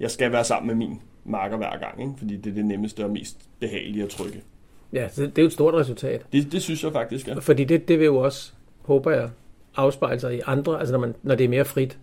jeg 0.00 0.10
skal 0.10 0.32
være 0.32 0.44
sammen 0.44 0.66
med 0.66 0.86
min 0.86 1.00
marker 1.24 1.56
hver 1.56 1.78
gang, 1.78 2.00
ikke? 2.00 2.12
fordi 2.18 2.36
det 2.36 2.50
er 2.50 2.54
det 2.54 2.64
nemmeste 2.64 3.04
og 3.04 3.10
mest 3.10 3.36
behagelige 3.60 4.04
at 4.04 4.10
trykke. 4.10 4.42
Ja, 4.92 5.08
så 5.08 5.22
det 5.22 5.38
er 5.38 5.42
jo 5.42 5.46
et 5.46 5.52
stort 5.52 5.74
resultat. 5.74 6.22
Det, 6.32 6.52
det 6.52 6.62
synes 6.62 6.84
jeg 6.84 6.92
faktisk, 6.92 7.28
ja. 7.28 7.34
Fordi 7.34 7.64
det, 7.64 7.88
det 7.88 7.98
vil 7.98 8.04
jo 8.04 8.16
også, 8.16 8.52
håber 8.82 9.10
jeg, 9.10 9.30
afspejle 9.76 10.20
sig 10.20 10.36
i 10.36 10.40
andre, 10.46 10.78
altså 10.78 10.92
når, 10.92 11.00
man, 11.00 11.14
når 11.22 11.34
det 11.34 11.44
er 11.44 11.48
mere 11.48 11.64
frit, 11.64 11.98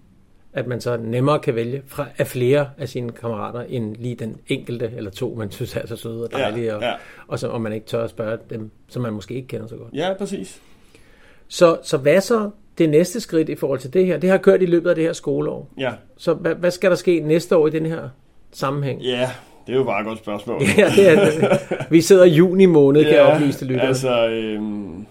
at 0.54 0.68
man 0.68 0.82
så 0.82 0.98
nemmere 0.98 1.40
kan 1.40 1.56
vælge 1.56 1.82
fra, 1.88 2.06
af 2.18 2.28
flere 2.28 2.70
af 2.78 2.90
sine 2.90 3.12
kammerater, 3.12 3.62
end 3.62 3.96
lige 3.96 4.16
den 4.16 4.38
enkelte 4.48 4.92
eller 4.96 5.12
to, 5.12 5.36
man 5.38 5.52
synes 5.52 5.76
er 5.76 5.88
så 5.88 5.96
søde 5.96 6.24
og 6.24 6.32
dejlige, 6.32 6.66
ja, 6.66 6.86
ja. 6.86 6.94
og, 6.94 7.00
og, 7.28 7.40
så, 7.40 7.48
og 7.48 7.62
man 7.62 7.74
ikke 7.74 7.86
tør 7.86 8.04
at 8.04 8.10
spørge 8.10 8.38
dem, 8.50 8.72
som 8.88 9.02
man 9.02 9.14
måske 9.14 9.34
ikke 9.34 9.48
kender 9.48 9.68
så 9.68 9.76
godt. 9.76 9.94
Ja, 9.94 10.14
præcis. 10.14 10.62
Så, 11.48 11.78
så 11.84 11.98
hvad 11.98 12.22
så 12.22 12.50
det 12.78 12.90
næste 12.90 13.20
skridt 13.20 13.50
i 13.50 13.56
forhold 13.56 13.80
til 13.80 13.94
det 13.94 14.06
her? 14.06 14.18
Det 14.18 14.30
har 14.30 14.38
kørt 14.38 14.62
i 14.62 14.66
løbet 14.66 14.90
af 14.90 14.96
det 14.96 15.04
her 15.04 15.14
skoleår. 15.14 15.70
Ja. 15.78 15.94
Så 16.18 16.34
hvad, 16.34 16.56
hvad 16.56 16.72
skal 16.72 16.90
der 16.90 16.96
ske 16.96 17.20
næste 17.20 17.58
år 17.58 17.68
i 17.68 17.70
den 17.70 17.86
her 17.86 18.10
sammenhæng? 18.52 19.02
Ja, 19.02 19.32
det 19.68 19.74
er 19.74 19.78
jo 19.78 19.84
bare 19.84 20.00
et 20.00 20.08
godt 20.08 20.20
spørgsmål. 20.20 20.62
ja, 20.78 20.90
det 20.96 21.10
er 21.10 21.26
det. 21.26 21.60
Vi 21.90 22.02
sidder 22.02 22.24
i 22.24 22.30
juni 22.30 22.66
måned, 22.66 23.04
kan 23.04 23.14
ja, 23.14 23.26
jeg 23.26 23.34
oplyse 23.34 23.58
til 23.58 23.68
lytterne. 23.68 23.88
altså... 23.88 24.28
Øhm, 24.28 25.06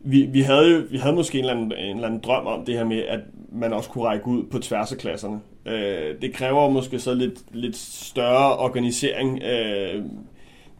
vi, 0.00 0.22
vi, 0.32 0.40
havde 0.40 0.74
jo, 0.74 0.82
vi 0.90 0.98
havde 0.98 1.14
måske 1.14 1.38
en 1.38 1.44
eller, 1.44 1.54
anden, 1.54 1.72
en 1.72 1.96
eller 1.96 2.06
anden 2.08 2.20
drøm 2.20 2.46
om 2.46 2.64
det 2.64 2.74
her 2.74 2.84
med, 2.84 3.02
at 3.08 3.20
man 3.52 3.72
også 3.72 3.90
kunne 3.90 4.04
række 4.04 4.26
ud 4.26 4.42
på 4.50 4.58
tværs 4.58 4.92
af 4.92 4.98
klasserne. 4.98 5.40
Øh, 5.66 6.14
det 6.22 6.32
kræver 6.32 6.70
måske 6.70 6.98
så 6.98 7.14
lidt, 7.14 7.38
lidt 7.52 7.76
større 7.76 8.56
organisering. 8.56 9.42
Øh, 9.42 10.02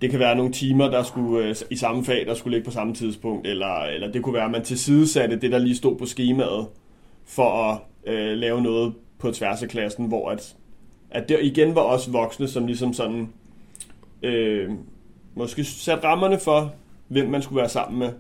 det 0.01 0.11
kan 0.11 0.19
være 0.19 0.37
nogle 0.37 0.53
timer, 0.53 0.91
der 0.91 1.03
skulle 1.03 1.49
øh, 1.49 1.55
i 1.71 1.77
samme 1.77 2.05
fag, 2.05 2.27
der 2.27 2.35
skulle 2.35 2.57
ligge 2.57 2.65
på 2.65 2.71
samme 2.71 2.95
tidspunkt, 2.95 3.47
eller, 3.47 3.83
eller 3.85 4.13
det 4.13 4.23
kunne 4.23 4.35
være, 4.35 4.45
at 4.45 4.51
man 4.51 4.65
tilsidesatte 4.65 5.37
det, 5.37 5.53
der 5.53 5.59
lige 5.59 5.77
stod 5.77 5.97
på 5.97 6.07
skemaet, 6.07 6.67
for 7.27 7.51
at 7.51 7.79
øh, 8.15 8.37
lave 8.37 8.63
noget 8.63 8.95
på 9.19 9.31
tværs 9.31 9.63
af 9.63 9.69
klassen, 9.69 10.07
hvor 10.07 10.31
at 10.31 10.55
at 11.11 11.29
det 11.29 11.39
igen 11.43 11.75
var 11.75 11.81
også 11.81 12.11
voksne, 12.11 12.49
som 12.49 12.67
ligesom 12.67 12.93
sådan, 12.93 13.29
øh, 14.23 14.71
måske 15.35 15.65
sat 15.65 16.05
rammerne 16.05 16.39
for, 16.39 16.75
hvem 17.09 17.29
man 17.29 17.43
skulle 17.43 17.61
være 17.61 17.69
sammen 17.69 17.99
med, 17.99 18.11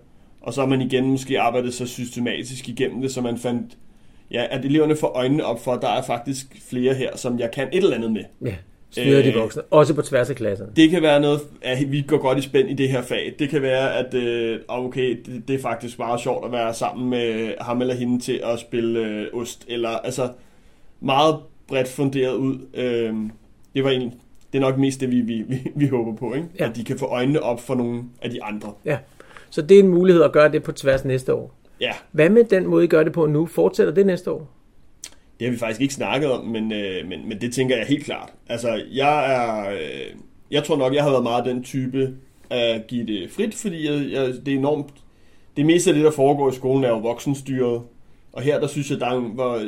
og 0.40 0.54
så 0.54 0.61
har 0.61 0.68
man 0.68 0.80
igen 0.80 1.04
måske 1.11 1.40
arbejdet 1.40 1.75
så 1.75 1.87
systematisk 1.87 2.68
igennem 2.68 3.00
det, 3.00 3.12
så 3.12 3.21
man 3.21 3.38
fandt, 3.38 3.78
ja, 4.30 4.47
at 4.50 4.64
eleverne 4.64 4.97
får 4.97 5.09
øjnene 5.09 5.45
op 5.45 5.64
for, 5.64 5.73
at 5.73 5.83
der 5.83 5.88
er 5.88 6.02
faktisk 6.02 6.47
flere 6.68 6.95
her, 6.95 7.16
som 7.16 7.38
jeg 7.38 7.50
kan 7.50 7.68
et 7.73 7.76
eller 7.76 7.97
andet 7.97 8.12
med. 8.12 8.25
Ja, 8.45 8.54
styrer 8.90 9.23
de 9.23 9.28
øh, 9.28 9.35
voksne, 9.35 9.62
også 9.62 9.95
på 9.95 10.02
tværs 10.02 10.30
af 10.30 10.37
klasserne. 10.37 10.73
Det 10.76 10.90
kan 10.90 11.02
være 11.02 11.21
noget, 11.21 11.40
at 11.62 11.92
vi 11.92 12.02
går 12.02 12.18
godt 12.18 12.38
i 12.38 12.42
spænd 12.42 12.71
i 12.71 12.75
det 12.75 12.88
her 12.88 13.02
fag. 13.02 13.35
Det 13.38 13.49
kan 13.49 13.62
være, 13.62 13.95
at 13.95 14.14
øh, 14.14 14.61
okay, 14.68 15.23
det, 15.26 15.49
det 15.49 15.57
er 15.57 15.62
faktisk 15.62 15.99
meget 15.99 16.21
sjovt 16.21 16.45
at 16.45 16.52
være 16.52 16.75
sammen 16.75 17.11
med 17.11 17.54
ham 17.61 17.80
eller 17.80 17.95
hende 17.95 18.21
til 18.21 18.40
at 18.45 18.59
spille 18.59 19.00
øh, 19.00 19.26
ost, 19.33 19.64
eller 19.68 19.88
altså 19.88 20.28
meget 21.00 21.37
bredt 21.68 21.88
funderet 21.88 22.34
ud. 22.34 22.58
Øh, 22.75 23.14
det 23.75 23.84
var 23.84 23.90
egentlig, 23.90 24.12
det 24.52 24.58
er 24.58 24.62
nok 24.62 24.78
mest 24.78 25.00
det, 25.00 25.10
vi, 25.10 25.20
vi, 25.20 25.42
vi, 25.48 25.70
vi 25.75 25.87
håber 25.87 26.14
på, 26.14 26.34
ikke? 26.34 26.46
Ja. 26.58 26.68
at 26.68 26.76
de 26.76 26.84
kan 26.84 26.98
få 26.98 27.06
øjnene 27.06 27.42
op 27.42 27.60
for 27.60 27.75
nogle 27.75 28.02
af 28.22 28.30
de 28.30 28.44
andre. 28.44 28.72
Ja, 28.84 28.98
så 29.50 29.62
det 29.62 29.75
er 29.75 29.82
en 29.82 29.88
mulighed 29.88 30.22
at 30.22 30.32
gøre 30.32 30.52
det 30.52 30.62
på 30.62 30.72
tværs 30.72 31.04
næste 31.04 31.34
år. 31.34 31.54
Ja. 31.80 31.92
Hvad 32.12 32.30
med 32.30 32.44
den 32.44 32.66
måde, 32.66 32.84
I 32.84 32.88
gør 32.88 33.04
det 33.04 33.12
på 33.12 33.26
nu? 33.26 33.46
Fortsætter 33.46 33.94
det 33.94 34.06
næste 34.06 34.30
år? 34.30 34.48
Det 35.38 35.46
har 35.46 35.52
vi 35.52 35.58
faktisk 35.58 35.80
ikke 35.80 35.94
snakket 35.94 36.30
om, 36.30 36.44
men, 36.44 36.72
øh, 36.72 37.08
men, 37.08 37.28
men 37.28 37.40
det 37.40 37.52
tænker 37.52 37.76
jeg 37.76 37.87
helt 37.87 38.04
klart. 38.04 38.32
Altså, 38.48 38.82
jeg 38.92 39.32
er... 39.34 39.70
Øh, 39.70 40.16
jeg 40.50 40.64
tror 40.64 40.76
nok, 40.76 40.94
jeg 40.94 41.02
har 41.02 41.10
været 41.10 41.22
meget 41.22 41.44
den 41.44 41.62
type 41.62 42.14
at 42.50 42.87
give 42.87 43.06
det 43.06 43.30
frit, 43.30 43.54
fordi 43.54 43.90
jeg, 43.90 44.12
jeg, 44.12 44.26
det 44.46 44.54
er 44.54 44.58
enormt... 44.58 44.87
Det 45.56 45.66
meste 45.66 45.90
af 45.90 45.94
det, 45.94 46.04
der 46.04 46.10
foregår 46.10 46.50
i 46.50 46.54
skolen, 46.54 46.84
er 46.84 46.88
jo 46.88 46.98
voksenstyret. 46.98 47.82
Og 48.32 48.42
her, 48.42 48.60
der 48.60 48.66
synes 48.66 48.90
jeg, 48.90 49.00
der 49.00 49.06
er 49.06 49.18
en, 49.18 49.30
hvor, 49.34 49.60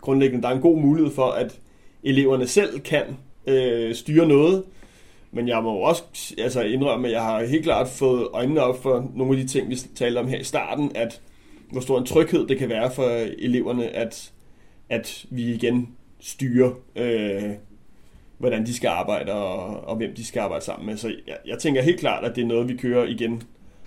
grundlæggende, 0.00 0.42
der 0.42 0.48
er 0.48 0.54
en 0.54 0.60
god 0.60 0.78
mulighed 0.78 1.12
for, 1.12 1.30
at 1.30 1.60
eleverne 2.02 2.46
selv 2.46 2.80
kan 2.80 3.04
øh, 3.46 3.94
styre 3.94 4.28
noget. 4.28 4.64
Men 5.32 5.48
jeg 5.48 5.62
må 5.62 5.70
også 5.70 6.02
altså, 6.38 6.62
indrømme, 6.62 7.08
at 7.08 7.14
jeg 7.14 7.22
har 7.22 7.44
helt 7.44 7.62
klart 7.64 7.88
fået 7.88 8.28
øjnene 8.32 8.60
op 8.60 8.82
for 8.82 9.10
nogle 9.14 9.38
af 9.38 9.42
de 9.42 9.48
ting, 9.48 9.70
vi 9.70 9.76
talte 9.94 10.18
om 10.18 10.28
her 10.28 10.38
i 10.38 10.44
starten, 10.44 10.92
at 10.94 11.20
hvor 11.70 11.80
stor 11.80 11.98
en 11.98 12.06
tryghed 12.06 12.46
det 12.46 12.58
kan 12.58 12.68
være 12.68 12.90
for 12.90 13.08
eleverne, 13.38 13.88
at, 13.88 14.32
at 14.88 15.26
vi 15.30 15.54
igen 15.54 15.88
styrer 16.20 16.70
øh, 16.96 17.50
hvordan 18.38 18.66
de 18.66 18.74
skal 18.74 18.88
arbejde 18.88 19.32
og, 19.32 19.88
og 19.88 19.96
hvem 19.96 20.14
de 20.14 20.24
skal 20.24 20.40
arbejde 20.40 20.64
sammen 20.64 20.86
med. 20.86 20.96
Så 20.96 21.08
jeg, 21.26 21.36
jeg 21.46 21.58
tænker 21.58 21.82
helt 21.82 22.00
klart, 22.00 22.24
at 22.24 22.36
det 22.36 22.42
er 22.42 22.46
noget, 22.46 22.68
vi 22.68 22.76
kører 22.76 23.06
igen. 23.06 23.42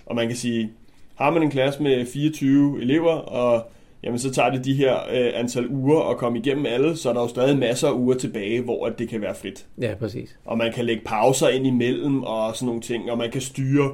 Og 0.06 0.14
man 0.16 0.28
kan 0.28 0.36
sige, 0.36 0.72
har 1.14 1.30
man 1.30 1.42
en 1.42 1.50
klasse 1.50 1.82
med 1.82 2.06
24 2.06 2.82
elever, 2.82 3.12
og 3.12 3.70
jamen, 4.04 4.18
så 4.18 4.30
tager 4.30 4.50
det 4.50 4.64
de 4.64 4.74
her 4.74 4.94
øh, 4.94 5.30
antal 5.34 5.66
uger 5.68 6.10
at 6.10 6.16
komme 6.16 6.38
igennem 6.38 6.66
alle, 6.66 6.96
så 6.96 7.08
er 7.08 7.12
der 7.12 7.20
jo 7.20 7.28
stadig 7.28 7.58
masser 7.58 7.88
af 7.88 7.92
uger 7.92 8.14
tilbage, 8.14 8.60
hvor 8.60 8.86
at 8.86 8.98
det 8.98 9.08
kan 9.08 9.20
være 9.20 9.34
frit. 9.34 9.66
Ja, 9.80 9.94
præcis. 9.98 10.36
Og 10.44 10.58
man 10.58 10.72
kan 10.72 10.84
lægge 10.84 11.02
pauser 11.04 11.48
ind 11.48 11.66
imellem 11.66 12.22
og 12.22 12.56
sådan 12.56 12.66
nogle 12.66 12.80
ting, 12.80 13.10
og 13.10 13.18
man 13.18 13.30
kan 13.30 13.40
styre, 13.40 13.90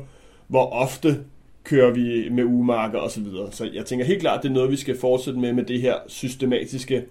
hvor 0.49 0.67
ofte 0.73 1.17
kører 1.65 1.91
vi 1.91 2.29
med 2.31 2.45
ugemarker 2.45 2.99
og 2.99 3.11
så 3.11 3.21
videre. 3.21 3.53
Så 3.53 3.69
jeg 3.75 3.85
tænker 3.85 4.05
helt 4.05 4.21
klart, 4.21 4.43
det 4.43 4.49
er 4.49 4.53
noget, 4.53 4.71
vi 4.71 4.77
skal 4.77 4.99
fortsætte 4.99 5.41
med, 5.41 5.53
med 5.53 5.65
det 5.65 5.81
her 5.81 5.95
systematiske 6.07 7.05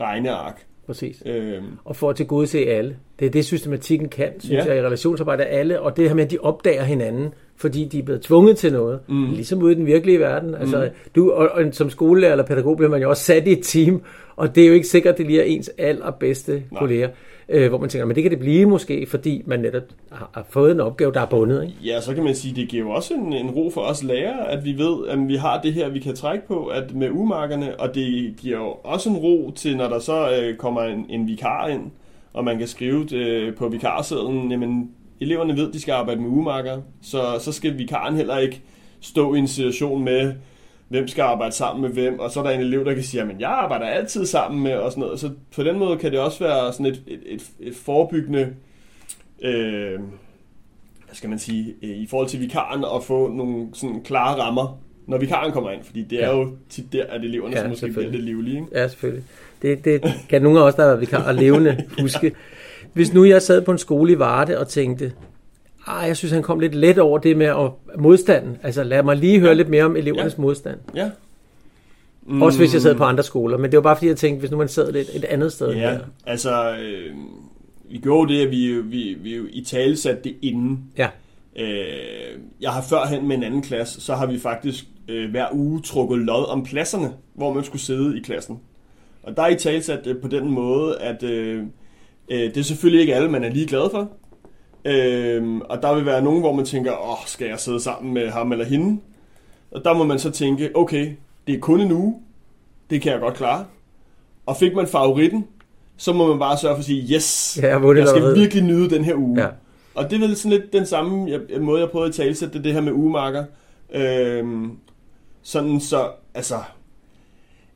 regneark. 0.00 0.66
Præcis. 0.86 1.22
Øhm, 1.26 1.66
Og 1.84 1.96
for 1.96 2.10
at 2.10 2.16
tilgodese 2.16 2.58
alle. 2.58 2.96
Det 3.18 3.26
er 3.26 3.30
det, 3.30 3.44
systematikken 3.44 4.08
kan, 4.08 4.40
synes 4.40 4.64
ja. 4.66 4.70
jeg, 4.70 4.78
i 4.78 4.86
relationsarbejde 4.86 5.44
af 5.44 5.58
alle. 5.58 5.80
Og 5.80 5.96
det 5.96 6.08
her 6.08 6.14
med, 6.14 6.24
at 6.24 6.30
de 6.30 6.38
opdager 6.38 6.82
hinanden, 6.84 7.34
fordi 7.56 7.84
de 7.84 7.98
er 7.98 8.02
blevet 8.02 8.22
tvunget 8.22 8.56
til 8.56 8.72
noget. 8.72 9.00
Mm. 9.08 9.30
Ligesom 9.30 9.62
ude 9.62 9.72
i 9.72 9.74
den 9.74 9.86
virkelige 9.86 10.20
verden. 10.20 10.54
Altså, 10.54 10.90
du, 11.16 11.30
og, 11.30 11.48
og, 11.48 11.62
som 11.72 11.90
skolelærer 11.90 12.32
eller 12.32 12.44
pædagog 12.44 12.76
bliver 12.76 12.90
man 12.90 13.02
jo 13.02 13.10
også 13.10 13.22
sat 13.22 13.46
i 13.46 13.52
et 13.52 13.62
team, 13.62 14.02
og 14.36 14.54
det 14.54 14.62
er 14.62 14.68
jo 14.68 14.74
ikke 14.74 14.86
sikkert, 14.86 15.12
at 15.12 15.18
det 15.18 15.26
lige 15.26 15.40
er 15.40 15.44
ens 15.44 15.70
allerbedste 15.78 16.52
Nej. 16.52 16.78
kolleger. 16.78 17.08
Øh, 17.48 17.68
hvor 17.68 17.78
man 17.78 17.88
tænker, 17.88 18.06
men 18.06 18.14
det 18.14 18.22
kan 18.22 18.30
det 18.32 18.38
blive 18.38 18.66
måske, 18.66 19.06
fordi 19.06 19.42
man 19.46 19.60
netop 19.60 19.82
har, 20.12 20.30
har 20.34 20.46
fået 20.50 20.72
en 20.72 20.80
opgave, 20.80 21.12
der 21.12 21.20
er 21.20 21.26
bundet. 21.26 21.62
Ikke? 21.62 21.74
Ja, 21.84 22.00
så 22.00 22.14
kan 22.14 22.24
man 22.24 22.34
sige, 22.34 22.54
det 22.60 22.68
giver 22.68 22.84
jo 22.84 22.90
også 22.90 23.14
en, 23.14 23.32
en 23.32 23.50
ro 23.50 23.70
for 23.70 23.80
os 23.80 24.02
lærere, 24.02 24.50
at 24.50 24.64
vi 24.64 24.72
ved, 24.78 25.08
at 25.08 25.18
vi 25.28 25.36
har 25.36 25.60
det 25.60 25.72
her, 25.72 25.88
vi 25.88 25.98
kan 25.98 26.14
trække 26.14 26.46
på 26.46 26.66
at 26.66 26.94
med 26.94 27.10
umarkerne, 27.10 27.80
og 27.80 27.94
det 27.94 28.34
giver 28.36 28.58
jo 28.58 28.68
også 28.84 29.10
en 29.10 29.16
ro 29.16 29.52
til, 29.56 29.76
når 29.76 29.88
der 29.88 29.98
så 29.98 30.40
øh, 30.40 30.56
kommer 30.56 30.82
en, 30.82 31.06
en 31.08 31.28
vikar 31.28 31.66
ind, 31.66 31.82
og 32.32 32.44
man 32.44 32.58
kan 32.58 32.66
skrive 32.66 33.04
det 33.04 33.26
øh, 33.26 33.54
på 33.54 33.68
vikarsedlen, 33.68 34.50
jamen 34.50 34.90
eleverne 35.20 35.56
ved, 35.56 35.72
de 35.72 35.80
skal 35.80 35.92
arbejde 35.92 36.20
med 36.20 36.28
umarker, 36.30 36.82
så, 37.02 37.38
så 37.40 37.52
skal 37.52 37.78
vikaren 37.78 38.16
heller 38.16 38.38
ikke 38.38 38.62
stå 39.00 39.34
i 39.34 39.38
en 39.38 39.48
situation 39.48 40.04
med, 40.04 40.34
hvem 40.88 41.08
skal 41.08 41.22
arbejde 41.22 41.54
sammen 41.54 41.82
med 41.82 41.90
hvem, 41.90 42.18
og 42.18 42.30
så 42.30 42.40
er 42.40 42.44
der 42.44 42.50
en 42.50 42.60
elev, 42.60 42.84
der 42.84 42.94
kan 42.94 43.02
sige, 43.02 43.22
at 43.22 43.28
jeg 43.40 43.50
arbejder 43.50 43.86
altid 43.86 44.26
sammen 44.26 44.62
med, 44.62 44.72
og 44.72 44.90
sådan 44.90 45.00
noget. 45.00 45.20
Så 45.20 45.30
på 45.54 45.62
den 45.62 45.78
måde 45.78 45.96
kan 45.98 46.12
det 46.12 46.20
også 46.20 46.44
være 46.44 46.72
sådan 46.72 46.86
et, 46.86 47.02
et, 47.06 47.20
et, 47.26 47.42
et 47.60 47.74
forebyggende, 47.76 48.54
øh, 49.42 50.00
hvad 51.04 51.14
skal 51.14 51.30
man 51.30 51.38
sige, 51.38 51.74
øh, 51.82 51.90
i 51.90 52.06
forhold 52.06 52.28
til 52.28 52.40
vikaren 52.40 52.84
at 52.96 53.04
få 53.04 53.28
nogle 53.28 53.66
sådan 53.72 54.02
klare 54.04 54.40
rammer, 54.42 54.78
når 55.06 55.18
vikaren 55.18 55.52
kommer 55.52 55.70
ind, 55.70 55.84
fordi 55.84 56.02
det 56.02 56.22
er 56.24 56.28
Ja. 56.30 56.36
jo 56.38 56.56
tit 56.68 56.92
der, 56.92 57.04
at 57.08 57.24
eleverne 57.24 57.56
Ja, 57.56 57.62
ja, 57.62 57.68
måske 57.68 57.88
bliver 57.88 58.10
lidt 58.10 58.24
livlige. 58.24 58.56
Ikke? 58.56 58.68
Ja, 58.72 58.88
selvfølgelig. 58.88 59.24
Det, 59.66 59.84
det 59.84 60.12
kan 60.28 60.42
nogle 60.42 60.60
af 60.60 60.62
os, 60.64 60.74
der 60.74 60.82
har 60.82 60.88
været 60.88 61.00
vikar 61.00 61.32
levende, 61.32 61.84
huske. 62.00 62.32
Hvis 62.92 63.14
nu 63.14 63.24
jeg 63.24 63.42
sad 63.42 63.62
på 63.62 63.72
en 63.72 63.78
skole 63.78 64.12
i 64.12 64.18
Varde 64.18 64.58
og 64.58 64.68
tænkte, 64.68 65.12
ah, 65.86 66.08
jeg 66.08 66.16
synes, 66.16 66.32
han 66.32 66.42
kom 66.42 66.60
lidt 66.60 66.74
let 66.74 66.98
over 66.98 67.18
det 67.18 67.36
med 67.36 67.46
at, 67.46 67.70
modstanden. 67.98 68.56
Altså, 68.62 68.82
lad 68.84 69.02
mig 69.02 69.16
lige 69.16 69.40
høre 69.40 69.54
lidt 69.54 69.68
mere 69.68 69.84
om 69.84 69.96
elevernes 69.96 70.34
Ja. 70.38 70.42
modstand. 70.42 70.78
Ja. 70.94 71.10
Mm. 72.26 72.42
Også 72.42 72.58
hvis 72.58 72.74
jeg 72.74 72.82
sad 72.82 72.94
på 72.94 73.04
andre 73.04 73.22
skoler. 73.22 73.58
Men 73.58 73.70
det 73.70 73.76
var 73.76 73.82
bare 73.82 73.96
fordi, 73.96 74.08
jeg 74.08 74.16
tænkte, 74.16 74.40
hvis 74.40 74.50
nu 74.50 74.56
man 74.56 74.68
sad 74.68 74.92
lidt 74.92 75.08
et 75.14 75.24
andet 75.24 75.52
sted. 75.52 75.68
Ja, 75.72 75.90
her. 75.90 75.98
altså, 76.26 76.76
øh, 76.76 77.14
vi 77.90 77.98
gjorde 77.98 78.34
det, 78.34 78.40
at 78.46 78.50
vi, 78.50 78.80
vi, 78.80 79.16
vi 79.20 79.40
i 79.50 79.64
tale 79.64 79.96
satte 79.96 80.22
det 80.24 80.34
inden. 80.42 80.80
Ja. 80.98 81.08
Øh, 81.58 82.38
jeg 82.60 82.70
har 82.70 82.82
førhen 82.82 83.28
med 83.28 83.36
en 83.36 83.42
anden 83.42 83.62
klasse, 83.62 84.00
så 84.00 84.14
har 84.14 84.26
vi 84.26 84.38
faktisk 84.38 84.84
øh, 85.08 85.30
hver 85.30 85.46
uge 85.52 85.80
trukket 85.82 86.18
lod 86.18 86.48
om 86.48 86.64
pladserne, 86.64 87.12
hvor 87.34 87.52
man 87.52 87.64
skulle 87.64 87.82
sidde 87.82 88.18
i 88.18 88.20
klassen. 88.22 88.58
Og 89.26 89.36
der 89.36 89.42
er 89.42 89.48
i 89.48 89.56
tale 89.56 89.82
sat 89.82 90.04
det 90.04 90.20
på 90.20 90.28
den 90.28 90.50
måde, 90.50 90.98
at 91.00 91.22
øh, 91.22 91.62
øh, 92.28 92.40
det 92.40 92.56
er 92.56 92.62
selvfølgelig 92.62 93.00
ikke 93.00 93.14
alle, 93.14 93.30
man 93.30 93.44
er 93.44 93.50
lige 93.50 93.66
glad 93.66 93.90
for. 93.90 94.08
Øh, 94.84 95.56
og 95.56 95.82
der 95.82 95.94
vil 95.94 96.06
være 96.06 96.22
nogen, 96.22 96.40
hvor 96.40 96.52
man 96.52 96.64
tænker, 96.64 96.92
åh, 97.10 97.26
skal 97.26 97.48
jeg 97.48 97.60
sidde 97.60 97.80
sammen 97.80 98.14
med 98.14 98.30
ham 98.30 98.52
eller 98.52 98.64
hende? 98.64 99.00
Og 99.70 99.84
der 99.84 99.94
må 99.94 100.04
man 100.04 100.18
så 100.18 100.30
tænke, 100.30 100.70
okay, 100.74 101.12
det 101.46 101.54
er 101.54 101.58
kun 101.58 101.80
en 101.80 101.92
uge, 101.92 102.14
det 102.90 103.02
kan 103.02 103.12
jeg 103.12 103.20
godt 103.20 103.34
klare. 103.34 103.64
Og 104.46 104.56
fik 104.56 104.74
man 104.74 104.86
favoritten, 104.86 105.46
så 105.96 106.12
må 106.12 106.26
man 106.28 106.38
bare 106.38 106.58
sørge 106.58 106.74
for 106.74 106.78
at 106.78 106.84
sige, 106.84 107.14
yes, 107.14 107.58
Ja, 107.62 107.78
jeg 107.78 107.96
jeg 107.96 108.08
skal 108.08 108.34
virkelig 108.34 108.62
nyde 108.62 108.90
den 108.90 109.04
her 109.04 109.14
uge. 109.14 109.42
Ja. 109.42 109.48
Og 109.94 110.10
det 110.10 110.16
er 110.16 110.26
vel 110.26 110.36
sådan 110.36 110.58
lidt 110.58 110.72
den 110.72 110.86
samme 110.86 111.30
jeg, 111.30 111.60
måde, 111.60 111.80
jeg 111.80 111.90
prøvede 111.90 112.08
at 112.08 112.14
talsætte 112.14 112.54
det, 112.54 112.64
det 112.64 112.72
her 112.72 112.80
med 112.80 112.92
ugemarker. 112.92 113.44
Øhm, 113.94 114.70
sådan 115.42 115.80
så, 115.80 116.08
altså, 116.34 116.56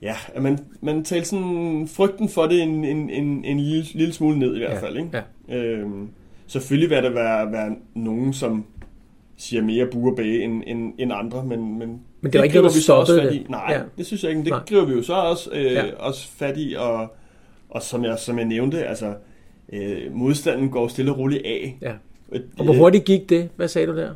ja, 0.02 0.14
at 0.34 0.42
man, 0.42 0.58
man 0.80 1.04
taler 1.04 1.24
sådan 1.24 1.88
frygten 1.92 2.28
for 2.28 2.46
det 2.46 2.62
en, 2.62 2.84
en, 2.84 3.10
en, 3.10 3.44
en 3.44 3.60
lille, 3.60 3.84
lille 3.94 4.12
smule 4.12 4.38
ned 4.38 4.54
i 4.56 4.58
hvert 4.58 4.70
Ja, 4.70 4.80
fald. 4.86 4.96
Ikke? 4.96 5.22
ja. 5.48 5.56
Øhm, 5.56 6.08
selvfølgelig 6.46 6.90
vil 6.90 7.02
der 7.02 7.10
være, 7.10 7.52
være 7.52 7.76
nogen, 7.94 8.32
som 8.32 8.64
siger 9.36 9.62
mere 9.62 9.86
bu 9.86 10.10
og 10.10 10.16
bage 10.16 10.44
end, 10.44 10.62
end, 10.66 10.92
end 10.98 11.12
andre, 11.14 11.44
men, 11.44 11.78
men, 11.78 12.00
Men 12.20 12.32
det 12.32 12.38
var 12.38 12.44
ikke 12.44 12.56
noget, 12.56 12.74
vi 12.74 12.80
så 12.80 12.92
også 12.92 13.20
fat 13.22 13.34
i. 13.34 13.46
Nej, 13.48 13.66
Ja. 13.72 13.80
det 13.98 14.06
synes 14.06 14.22
jeg 14.22 14.30
ikke. 14.30 14.38
men 14.38 14.44
Det 14.44 14.50
Nej. 14.50 14.64
griber 14.68 14.84
vi 14.84 14.92
jo 14.92 15.02
så 15.02 15.14
også, 15.14 15.50
øh, 15.52 15.64
Ja. 15.72 15.82
også 15.98 16.28
fat 16.28 16.54
i, 16.58 16.74
og, 16.78 17.14
og 17.70 17.82
som, 17.82 18.04
jeg, 18.04 18.18
som 18.18 18.38
jeg 18.38 18.46
nævnte, 18.46 18.84
altså, 18.84 19.14
øh, 19.72 20.12
modstanden 20.12 20.68
går 20.68 20.88
stille 20.88 21.10
og 21.12 21.18
roligt 21.18 21.42
af. 21.46 21.78
Ja. 21.82 21.92
Og 22.58 22.64
hvor 22.64 22.74
hurtigt 22.74 23.04
gik 23.04 23.28
det? 23.28 23.48
Hvad 23.56 23.68
sagde 23.68 23.86
du 23.86 23.96
der? 23.96 24.14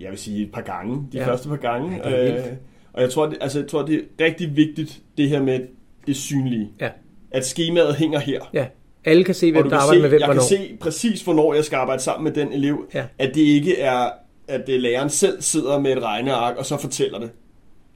jeg 0.00 0.10
vil 0.10 0.18
sige 0.18 0.42
et 0.46 0.52
par 0.52 0.60
gange, 0.60 0.96
de 1.12 1.18
Ja. 1.18 1.26
første 1.26 1.48
par 1.48 1.56
gange. 1.56 2.00
Ja, 2.10 2.26
det 2.26 2.58
og 2.94 3.02
jeg 3.02 3.10
tror, 3.10 3.26
det, 3.26 3.38
altså, 3.40 3.58
jeg 3.58 3.68
tror, 3.68 3.82
det 3.82 3.94
er 4.18 4.24
rigtig 4.24 4.56
vigtigt, 4.56 5.02
det 5.16 5.28
her 5.28 5.42
med 5.42 5.60
det 6.06 6.16
synlige. 6.16 6.70
Ja. 6.80 6.88
At 7.30 7.46
skemaet 7.46 7.94
hænger 7.94 8.18
her. 8.18 8.40
Ja. 8.52 8.66
Alle 9.04 9.24
kan 9.24 9.34
se, 9.34 9.52
hvem 9.52 9.62
du 9.62 9.70
der 9.70 9.76
arbejder 9.76 9.98
se, 9.98 10.02
med 10.02 10.08
hvem 10.08 10.20
jeg 10.20 10.26
hvornår. 10.26 10.40
kan 10.40 10.58
se 10.58 10.76
præcis, 10.80 11.22
hvornår 11.22 11.54
jeg 11.54 11.64
skal 11.64 11.76
arbejde 11.76 12.02
sammen 12.02 12.24
med 12.24 12.32
den 12.32 12.52
elev. 12.52 12.86
Ja. 12.94 13.04
At 13.18 13.34
det 13.34 13.40
ikke 13.40 13.78
er, 13.80 14.10
at 14.48 14.66
det 14.66 14.74
er 14.74 14.78
læreren 14.78 15.10
selv 15.10 15.42
sidder 15.42 15.78
med 15.78 15.96
et 15.96 16.02
regneark, 16.02 16.56
og 16.56 16.66
så 16.66 16.76
fortæller 16.76 17.18
det. 17.18 17.30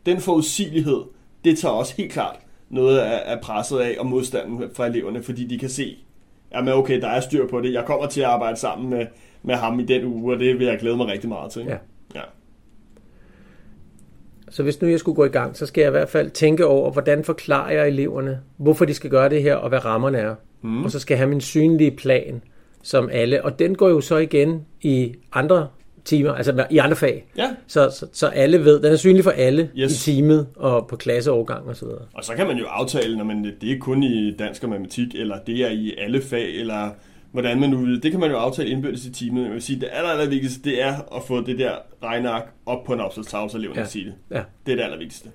Den 0.06 0.20
forudsigelighed, 0.20 1.02
det 1.44 1.58
tager 1.58 1.72
også 1.72 1.94
helt 1.96 2.12
klart 2.12 2.36
noget 2.70 2.98
af, 2.98 3.22
af 3.32 3.40
presset 3.40 3.78
af 3.78 3.96
og 3.98 4.06
modstanden 4.06 4.62
fra 4.74 4.86
eleverne, 4.86 5.22
fordi 5.22 5.44
de 5.44 5.58
kan 5.58 5.68
se, 5.68 5.96
jamen 6.54 6.74
okay, 6.74 7.00
der 7.00 7.08
er 7.08 7.20
styr 7.20 7.48
på 7.48 7.60
det. 7.60 7.72
Jeg 7.72 7.84
kommer 7.84 8.06
til 8.06 8.20
at 8.20 8.26
arbejde 8.26 8.56
sammen 8.56 8.90
med, 8.90 9.06
med 9.42 9.54
ham 9.54 9.80
i 9.80 9.84
den 9.84 10.04
uge, 10.04 10.34
og 10.34 10.40
det 10.40 10.58
vil 10.58 10.66
jeg 10.66 10.78
glæde 10.78 10.96
mig 10.96 11.06
rigtig 11.06 11.28
meget 11.28 11.52
til. 11.52 11.64
Ja. 11.64 11.76
Så 14.50 14.62
hvis 14.62 14.82
nu 14.82 14.88
jeg 14.88 14.98
skulle 14.98 15.16
gå 15.16 15.24
i 15.24 15.28
gang, 15.28 15.56
så 15.56 15.66
skal 15.66 15.80
jeg 15.82 15.88
i 15.88 15.90
hvert 15.90 16.08
fald 16.08 16.30
tænke 16.30 16.66
over, 16.66 16.90
hvordan 16.90 17.24
forklarer 17.24 17.72
jeg 17.72 17.88
eleverne, 17.88 18.40
hvorfor 18.56 18.84
de 18.84 18.94
skal 18.94 19.10
gøre 19.10 19.28
det 19.28 19.42
her, 19.42 19.54
og 19.54 19.68
hvad 19.68 19.84
rammerne 19.84 20.18
er. 20.18 20.34
Mm. 20.62 20.84
Og 20.84 20.90
så 20.90 20.98
skal 20.98 21.14
jeg 21.14 21.18
have 21.18 21.28
min 21.30 21.40
synlige 21.40 21.90
plan, 21.90 22.42
som 22.82 23.08
alle, 23.12 23.44
og 23.44 23.58
den 23.58 23.74
går 23.74 23.88
jo 23.88 24.00
så 24.00 24.16
igen 24.16 24.64
i 24.82 25.14
andre 25.32 25.68
timer, 26.04 26.32
altså 26.32 26.66
i 26.70 26.78
andre 26.78 26.96
fag. 26.96 27.26
Ja, 27.36 27.50
Så, 27.66 27.90
så, 27.90 28.06
så 28.12 28.26
alle 28.26 28.64
ved, 28.64 28.80
den 28.82 28.92
er 28.92 28.96
synlig 28.96 29.24
for 29.24 29.30
alle 29.30 29.70
Yes. 29.78 30.08
i 30.08 30.12
teamet 30.12 30.46
og 30.56 30.86
på 30.86 30.96
klasseovergang 30.96 31.66
og 31.68 31.76
så 31.76 31.84
videre. 31.86 32.00
og 32.14 32.24
så 32.24 32.32
kan 32.34 32.46
man 32.46 32.56
jo 32.56 32.64
aftale, 32.66 33.16
når 33.16 33.24
man, 33.24 33.44
det 33.60 33.72
er 33.72 33.78
kun 33.80 34.02
i 34.02 34.34
dansk 34.38 34.62
og 34.64 34.68
matematik, 34.70 35.14
eller 35.14 35.36
det 35.46 35.54
er 35.64 35.68
i 35.70 35.94
alle 35.98 36.22
fag, 36.22 36.54
eller 36.60 36.90
hvordan 37.32 37.60
man 37.60 37.70
nu 37.70 37.76
vil. 37.76 38.02
Det 38.02 38.10
kan 38.10 38.20
man 38.20 38.30
jo 38.30 38.36
aftale 38.36 38.68
indbyrdes 38.68 39.06
i 39.06 39.12
teamet. 39.12 39.44
Jeg 39.44 39.52
vil 39.52 39.62
sige, 39.62 39.80
det 39.80 39.88
aller, 39.92 40.10
aller 40.10 40.28
vigtigste, 40.28 40.70
det 40.70 40.82
er 40.82 41.16
at 41.16 41.22
få 41.26 41.40
det 41.40 41.58
der 41.58 41.72
regneark 42.02 42.52
op 42.66 42.84
på 42.84 42.92
en 42.92 43.00
opsatstavle, 43.00 43.50
så 43.50 43.56
eleverne 43.58 43.78
Ja. 43.78 43.84
ja. 43.84 43.88
siger 43.88 44.04
det. 44.04 44.14
Ja. 44.30 44.42
Det 44.66 44.72
er 44.72 44.76
det 44.76 44.82
allervigtigste. 44.82 45.28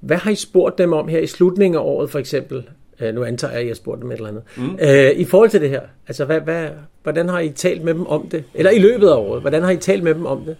Hvad 0.00 0.16
har 0.16 0.30
I 0.30 0.34
spurgt 0.34 0.78
dem 0.78 0.92
om 0.92 1.08
her 1.08 1.18
i 1.18 1.26
slutningen 1.26 1.78
af 1.78 1.82
året 1.82 2.10
for 2.10 2.18
eksempel? 2.18 2.68
Øh, 3.00 3.14
nu 3.14 3.24
antager 3.24 3.50
jeg, 3.52 3.60
at 3.60 3.64
I 3.64 3.68
har 3.68 3.74
spurgt 3.74 4.02
dem 4.02 4.10
et 4.10 4.14
eller 4.16 4.28
andet. 4.28 4.42
Mm. 4.56 4.78
Øh, 4.80 5.10
I 5.16 5.24
forhold 5.24 5.50
til 5.50 5.60
det 5.60 5.70
her, 5.70 5.80
altså 6.08 6.24
hvad, 6.24 6.40
hvad, 6.40 6.68
hvordan 7.02 7.28
har 7.28 7.40
I 7.40 7.48
talt 7.50 7.82
med 7.84 7.94
dem 7.94 8.06
om 8.06 8.28
det? 8.28 8.44
Eller 8.54 8.70
i 8.70 8.78
løbet 8.78 9.08
af 9.08 9.16
året, 9.16 9.40
hvordan 9.40 9.62
har 9.62 9.70
I 9.70 9.76
talt 9.76 10.02
med 10.02 10.14
dem 10.14 10.26
om 10.26 10.44
det? 10.44 10.56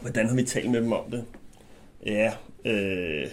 Hvordan 0.00 0.28
har 0.28 0.36
vi 0.36 0.42
talt 0.42 0.70
med 0.70 0.80
dem 0.80 0.92
om 0.92 1.04
det? 1.10 1.24
Ja, 2.06 2.32
øh... 2.64 3.26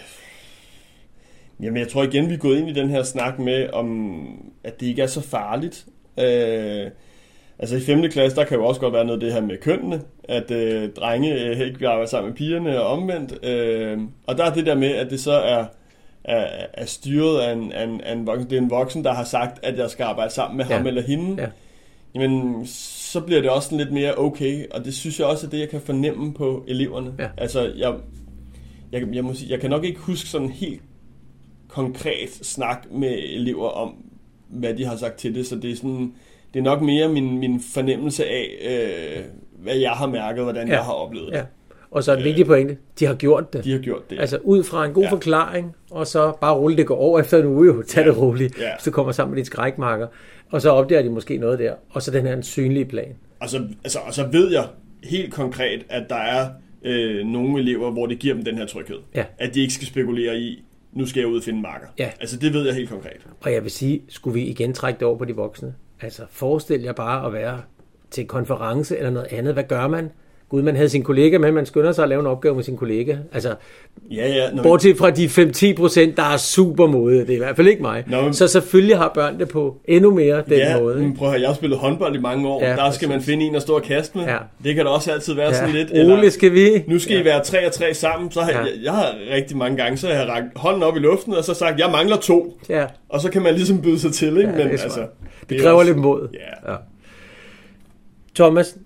Jamen, 1.62 1.78
jeg 1.78 1.88
tror 1.88 2.04
igen, 2.04 2.30
vi 2.30 2.34
er 2.34 2.38
gået 2.38 2.58
ind 2.58 2.70
i 2.70 2.74
den 2.74 2.90
her 2.90 3.04
snak 3.04 3.40
med, 3.40 3.70
om 3.74 4.20
at 4.64 4.80
det 4.80 4.86
ikke 4.88 5.02
er 5.02 5.08
så 5.08 5.22
farligt. 5.22 5.86
Øh... 6.18 6.92
Altså 7.62 7.76
i 7.76 7.82
5. 7.82 8.10
klasse, 8.10 8.36
der 8.38 8.44
kan 8.46 8.58
jo 8.58 8.66
også 8.66 8.82
godt 8.82 8.94
være 8.94 9.06
noget 9.06 9.18
af 9.18 9.26
det 9.26 9.34
her 9.34 9.42
med 9.42 9.58
kønnene, 9.58 10.02
at 10.24 10.52
øh, 10.52 10.90
drenge 10.90 11.34
øh, 11.34 11.60
ikke 11.60 11.80
vil 11.80 11.86
arbejde 11.86 12.10
sammen 12.10 12.30
med 12.30 12.38
pigerne 12.38 12.82
og 12.82 12.88
omvendt. 12.88 13.46
Øh, 13.46 13.98
og 14.28 14.38
der 14.38 14.44
er 14.46 14.54
det 14.54 14.66
der 14.66 14.76
med, 14.76 14.88
at 14.92 15.10
det 15.10 15.20
så 15.20 15.32
er, 15.32 15.66
er, 16.24 16.48
er 16.74 16.86
styret 16.86 17.40
af 17.42 17.54
en, 17.54 17.72
af, 17.72 17.84
en, 17.84 18.02
af 18.02 18.14
en 18.14 18.28
voksen. 18.28 18.50
Det 18.50 18.58
er 18.58 18.62
en 18.62 18.70
voksen, 18.70 19.04
der 19.04 19.14
har 19.14 19.24
sagt, 19.24 19.66
at 19.66 19.78
jeg 19.78 19.90
skal 19.90 20.04
arbejde 20.04 20.34
sammen 20.34 20.58
med 20.58 20.66
Ja. 20.66 20.78
ham 20.78 20.88
eller 20.88 21.02
hende. 21.02 21.42
Ja. 21.42 21.48
Jamen, 22.16 22.66
så 22.68 23.22
bliver 23.22 23.42
det 23.42 23.50
også 23.50 23.78
lidt 23.78 23.92
mere 23.92 24.18
okay, 24.18 24.66
og 24.72 24.86
det 24.86 24.94
synes 24.94 25.20
jeg 25.20 25.28
også 25.28 25.46
er 25.48 25.50
det, 25.50 25.60
jeg 25.60 25.70
kan 25.70 25.82
fornemme 25.82 26.34
på 26.34 26.64
eleverne. 26.68 27.14
Ja. 27.20 27.30
Altså, 27.38 27.72
jeg, 27.78 27.94
jeg, 28.92 29.04
jeg, 29.14 29.24
må 29.24 29.34
sige, 29.34 29.52
jeg 29.52 29.60
kan 29.60 29.70
nok 29.70 29.84
ikke 29.84 30.00
huske 30.00 30.30
sådan 30.30 30.50
helt 30.50 30.82
konkret 31.68 32.30
snak 32.42 32.86
med 32.92 33.18
elever 33.24 33.68
om, 33.70 33.96
hvad 34.50 34.74
de 34.74 34.86
har 34.86 34.98
sagt 34.98 35.18
til 35.18 35.36
det, 35.36 35.48
så 35.48 35.56
det 35.56 35.72
er 35.72 35.76
sådan, 35.76 36.14
det 36.54 36.60
er 36.60 36.64
nok 36.64 36.82
mere 36.82 37.10
min, 37.10 37.38
min 37.40 37.62
fornemmelse 37.74 38.26
af, 38.26 38.48
øh, 38.70 39.24
hvad 39.64 39.76
jeg 39.76 39.92
har 39.92 40.08
mærket, 40.08 40.44
hvordan 40.44 40.68
Ja. 40.68 40.74
ja. 40.74 40.78
jeg 40.78 40.86
har 40.86 40.94
oplevet 40.94 41.28
det. 41.32 41.38
Ja. 41.38 41.44
Og 41.92 42.04
så 42.04 42.16
en 42.18 42.24
vigtig 42.24 42.46
pointe, 42.46 42.78
de 43.00 43.06
har 43.06 43.14
gjort 43.16 43.54
det. 43.54 43.64
De 43.64 43.72
har 43.72 43.80
gjort 43.80 44.10
det. 44.10 44.20
Altså 44.20 44.38
ud 44.44 44.64
fra 44.64 44.86
en 44.86 44.94
god 44.94 45.04
ja. 45.04 45.08
Ja. 45.10 45.14
forklaring, 45.14 45.76
og 45.92 46.08
så 46.08 46.32
bare 46.42 46.54
rulle 46.56 46.78
det 46.78 46.86
går 46.88 46.96
over 46.96 47.20
efter 47.20 47.38
en 47.38 47.46
uge, 47.46 47.66
jo. 47.68 47.84
Tag 47.88 48.06
det 48.06 48.18
roligt, 48.18 48.60
Ja. 48.60 48.70
hvis 48.76 48.84
du 48.84 48.92
kommer 48.92 49.12
sammen 49.12 49.32
med 49.32 49.36
dine 49.36 49.46
skrækmarker. 49.46 50.08
Og 50.52 50.62
så 50.62 50.70
opdager 50.70 51.02
de 51.02 51.10
måske 51.10 51.38
noget 51.38 51.60
der. 51.60 51.74
Og 51.90 52.02
så 52.02 52.12
den 52.12 52.26
her 52.26 52.34
en 52.34 52.44
synlige 52.44 52.86
plan. 52.86 53.16
Og 53.40 53.50
så, 53.50 53.62
altså, 53.84 54.00
og 54.08 54.14
så 54.14 54.28
ved 54.32 54.52
jeg 54.52 54.64
helt 55.04 55.34
konkret, 55.34 55.86
at 55.90 56.04
der 56.10 56.16
er 56.16 56.48
øh, 56.86 57.26
nogle 57.26 57.60
elever, 57.62 57.92
hvor 57.92 58.06
det 58.06 58.20
giver 58.20 58.34
dem 58.36 58.44
den 58.44 58.58
her 58.58 58.66
tryghed. 58.66 58.98
Ja. 59.16 59.24
At 59.38 59.56
de 59.56 59.62
ikke 59.62 59.74
skal 59.74 59.88
spekulere 59.88 60.38
i, 60.40 60.64
nu 60.94 61.06
skal 61.06 61.20
jeg 61.20 61.30
ud 61.30 61.38
og 61.38 61.44
finde 61.44 61.62
marker. 61.62 61.88
Ja. 62.00 62.12
Altså 62.20 62.38
det 62.38 62.54
ved 62.54 62.66
jeg 62.66 62.76
helt 62.76 62.90
konkret. 62.90 63.28
Og 63.42 63.54
jeg 63.54 63.64
vil 63.64 63.72
sige, 63.72 64.02
skulle 64.10 64.34
vi 64.34 64.46
igen 64.46 64.74
trække 64.74 65.00
det 65.00 65.08
over 65.08 65.18
på 65.18 65.26
de 65.26 65.36
voksne? 65.36 65.76
Altså 66.02 66.26
forestil 66.30 66.82
jer 66.82 66.94
bare 66.94 67.26
at 67.26 67.34
være 67.34 67.62
til 68.12 68.28
konference 68.28 68.98
eller 68.98 69.10
noget 69.10 69.28
andet. 69.32 69.54
Hvad 69.54 69.64
gør 69.64 69.88
man? 69.88 70.12
Gud, 70.50 70.62
man 70.62 70.76
havde 70.76 70.90
sin 70.90 71.04
kollega 71.04 71.38
med, 71.38 71.52
man 71.52 71.66
skynder 71.66 71.92
sig 71.92 72.04
at 72.04 72.10
lave 72.10 72.20
en 72.20 72.28
opgave 72.28 72.56
med 72.56 72.64
sin 72.64 72.78
kollega. 72.78 73.16
Altså, 73.34 73.56
Ja, 74.12 74.28
ja. 74.28 74.52
Når 74.54 74.64
bortset 74.64 74.98
fra 74.98 75.10
de 75.10 75.26
5-10 75.74 75.76
procent, 75.78 76.18
der 76.18 76.24
er 76.24 76.38
super 76.38 76.88
modige. 76.88 77.20
Det 77.22 77.30
er 77.30 77.34
i 77.34 77.38
hvert 77.38 77.56
fald 77.56 77.68
ikke 77.68 77.82
mig. 77.82 78.04
Nå, 78.08 78.22
men- 78.22 78.34
Så 78.34 78.48
selvfølgelig 78.48 78.98
har 78.98 79.12
børn 79.16 79.40
det 79.40 79.50
på 79.50 79.78
endnu 79.86 80.14
mere 80.14 80.36
den 80.46 80.54
ja, 80.58 80.80
måde. 80.80 81.00
men 81.00 81.16
prøv 81.18 81.28
at 81.28 81.32
høre, 81.34 81.42
jeg 81.42 81.50
har 81.50 81.56
spillet 81.56 81.78
håndbold 81.80 82.16
i 82.16 82.20
mange 82.20 82.48
år. 82.48 82.64
Ja, 82.64 82.70
Ja, 82.70 82.76
der 82.76 82.92
skal 82.92 83.10
man 83.10 83.22
finde 83.22 83.46
en 83.46 83.56
at 83.56 83.62
stå 83.62 83.76
og 83.76 83.82
kaste 83.84 84.18
med. 84.18 84.26
Ja. 84.26 84.38
Det 84.64 84.76
kan 84.76 84.86
da 84.86 84.92
også 84.92 85.12
altid 85.12 85.34
være 85.34 85.54
sådan 85.54 85.70
lidt. 85.76 85.92
Ja, 85.92 86.04
Ole, 86.04 86.32
skal 86.32 86.54
vi? 86.54 86.84
nu 86.88 87.00
skal 87.00 87.22
I 87.22 87.26
være 87.26 87.44
tre 87.44 87.66
og 87.68 87.72
tre 87.72 87.94
sammen. 87.94 88.32
Så 88.32 88.42
har, 88.42 88.52
Ja. 88.52 88.58
jeg, 88.60 88.68
jeg 88.84 88.92
har 88.92 89.16
rigtig 89.34 89.58
mange 89.58 89.78
gange, 89.78 89.98
så 89.98 90.08
har 90.08 90.14
jeg 90.14 90.28
rakt 90.30 90.46
hånden 90.56 90.84
op 90.84 90.96
i 90.96 91.00
luften, 91.00 91.34
og 91.34 91.44
så 91.44 91.54
sagt, 91.54 91.80
jeg 91.80 91.90
mangler 91.92 92.18
to. 92.18 92.60
Ja, 92.70 92.86
Og 93.10 93.22
så 93.22 93.30
kan 93.32 93.42
man 93.42 93.54
ligesom 93.54 93.82
byde 93.82 94.00
sig 94.00 94.14
til, 94.14 94.28
ikke? 94.28 94.40
Ja, 94.40 94.48
det 94.48 94.56
Men 94.58 94.66
smart. 94.78 94.84
altså, 94.84 95.06
det 95.50 95.58
er 95.58 95.62
kræver 95.62 95.78
også- 95.80 95.92
lidt 95.92 96.02
mod. 96.02 96.28
Ja. 96.34 96.76
Thomas, 98.36 98.78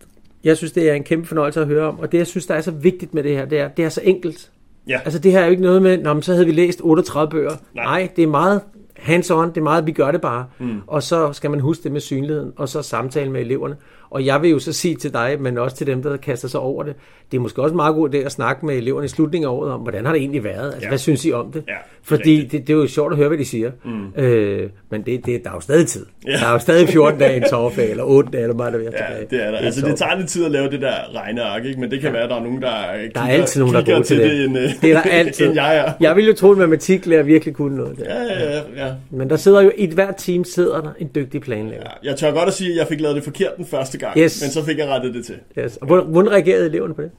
jeg 0.43 0.57
synes, 0.57 0.71
det 0.71 0.89
er 0.89 0.93
en 0.93 1.03
kæmpe 1.03 1.27
fornøjelse 1.27 1.61
at 1.61 1.67
høre 1.67 1.87
om. 1.87 1.99
Og 1.99 2.11
det, 2.11 2.17
jeg 2.17 2.27
synes, 2.27 2.45
der 2.45 2.55
er 2.55 2.61
så 2.61 2.71
vigtigt 2.71 3.13
med 3.13 3.23
det 3.23 3.31
her, 3.35 3.45
det 3.45 3.59
er, 3.59 3.67
det 3.67 3.85
er 3.85 3.89
så 3.89 4.01
enkelt. 4.03 4.51
Ja. 4.87 4.99
Altså, 5.05 5.19
det 5.19 5.31
her 5.31 5.39
er 5.39 5.45
jo 5.45 5.51
ikke 5.51 5.63
noget 5.63 5.81
med, 5.81 5.97
Nå, 5.97 6.13
men 6.13 6.23
så 6.23 6.33
havde 6.33 6.45
vi 6.45 6.51
læst 6.51 6.79
38 6.83 7.31
bøger. 7.31 7.49
Nej, 7.49 7.57
Nej. 7.75 7.85
Nej 7.85 8.09
det 8.15 8.23
er 8.23 8.27
meget 8.27 8.61
hands-on, 9.07 9.49
det 9.49 9.57
er 9.57 9.61
meget, 9.61 9.87
vi 9.87 9.91
gør 9.91 10.11
det 10.11 10.21
bare. 10.21 10.45
Mm. 10.59 10.81
Og 10.87 11.03
så 11.03 11.33
skal 11.33 11.49
man 11.51 11.59
huske 11.59 11.83
det 11.83 11.91
med 11.91 12.01
synligheden, 12.01 12.51
og 12.57 12.69
så 12.69 12.81
samtale 12.81 13.31
med 13.31 13.41
eleverne. 13.41 13.75
Og 14.09 14.25
jeg 14.25 14.41
vil 14.41 14.49
jo 14.49 14.59
så 14.59 14.73
sige 14.73 14.95
til 14.95 15.13
dig, 15.13 15.37
men 15.39 15.57
også 15.57 15.75
til 15.77 15.87
dem, 15.87 16.03
der 16.03 16.17
kaster 16.17 16.47
sig 16.47 16.59
over 16.59 16.83
det, 16.83 16.93
det 17.31 17.37
er 17.37 17.41
måske 17.41 17.61
også 17.61 17.73
en 17.73 17.75
meget 17.75 17.95
god 17.95 18.13
idé 18.13 18.17
at 18.17 18.31
snakke 18.31 18.65
med 18.65 18.75
eleverne 18.75 19.05
i 19.05 19.07
slutningen 19.07 19.47
af 19.49 19.53
året 19.53 19.71
om, 19.71 19.79
hvordan 19.81 20.05
har 20.05 20.13
det 20.13 20.19
egentlig 20.19 20.43
været? 20.43 20.65
Altså, 20.65 20.79
ja. 20.79 20.83
Ja. 20.85 20.89
hvad 20.89 20.97
synes 20.97 21.25
I 21.25 21.31
om 21.31 21.51
det? 21.51 21.63
Ja, 21.67 21.73
Fordi 22.03 22.41
det, 22.45 22.51
det, 22.67 22.69
er 22.69 22.77
jo 22.77 22.87
sjovt 22.87 23.11
at 23.13 23.17
høre, 23.17 23.27
hvad 23.27 23.37
de 23.37 23.45
siger. 23.45 23.71
Mm. 23.85 24.23
Øh, 24.23 24.69
men 24.89 25.01
det, 25.01 25.25
det, 25.25 25.43
der 25.43 25.49
er 25.49 25.53
jo 25.53 25.59
stadig 25.59 25.87
tid. 25.87 26.05
Ja. 26.27 26.31
Der 26.31 26.45
er 26.47 26.51
jo 26.51 26.59
stadig 26.59 26.89
14 26.89 27.19
dage 27.19 27.37
en 27.37 27.43
sommerferie, 27.49 27.89
eller 27.89 28.03
8 28.03 28.29
dage, 28.31 28.43
eller 28.43 28.55
meget 28.55 28.73
der 28.73 28.79
er 28.79 28.83
Ja, 28.83 28.89
tilbage. 28.89 29.27
det 29.29 29.47
er 29.47 29.51
der. 29.51 29.57
Altså, 29.57 29.85
det 29.85 29.95
tager 29.95 30.15
lidt 30.17 30.29
tid 30.29 30.45
at 30.45 30.51
lave 30.51 30.69
det 30.69 30.81
der 30.81 30.93
regneark, 31.15 31.65
ikke? 31.65 31.79
Men 31.79 31.91
det 31.91 31.99
kan 32.01 32.07
ja. 32.07 32.13
være, 32.13 32.23
at 32.23 32.29
der 32.29 32.35
er 32.35 32.43
nogen, 32.43 32.61
der 32.61 32.69
Der 33.15 33.21
er 33.21 33.27
altid 33.27 33.59
nogen, 33.61 33.73
der 33.73 33.79
er 33.81 33.83
kigger 33.83 33.95
gode 33.97 34.07
til 34.07 34.17
det. 34.17 34.31
det, 34.31 34.45
end, 34.45 34.53
det 34.81 34.91
er 34.91 35.01
der 35.01 35.09
altid. 35.19 35.45
end 35.45 35.55
jeg 35.55 35.77
er. 35.77 35.91
Jeg 35.99 36.15
ville 36.15 36.27
jo 36.29 36.35
tro, 36.35 36.51
at 36.51 36.57
matematiklærer 36.57 37.23
virkelig 37.23 37.55
kunne 37.55 37.75
noget 37.77 37.97
der. 37.97 38.03
Ja, 38.15 38.21
ja, 38.23 38.55
ja, 38.55 38.85
ja. 38.87 38.92
Men 39.11 39.29
der 39.29 39.35
sidder 39.37 39.61
jo 39.61 39.71
i 39.77 39.85
hvert 39.93 40.15
team 40.17 40.43
sidder 40.43 40.81
der 40.81 40.91
en 40.99 41.09
dygtig 41.15 41.41
planlægger. 41.41 41.85
Ja, 42.03 42.09
Jeg 42.09 42.17
tør 42.17 42.31
godt 42.31 42.47
at 42.47 42.53
sige, 42.53 42.71
at 42.71 42.77
jeg 42.77 42.87
fik 42.87 42.99
lavet 43.01 43.15
det 43.15 43.23
forkert 43.23 43.57
den 43.57 43.65
første 43.65 43.97
gang, 43.97 44.17
Yes. 44.17 44.41
men 44.43 44.51
så 44.51 44.63
fik 44.65 44.77
jeg 44.77 44.87
rettet 44.87 45.13
det 45.13 45.25
til. 45.25 45.35
Yes. 45.59 45.77
Og 45.77 45.87
hvordan, 45.87 46.07
hvordan 46.07 46.31
reagerede 46.31 46.65
eleverne 46.65 46.93
på 46.93 47.01
det? 47.01 47.11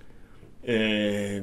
Øh, 0.69 1.43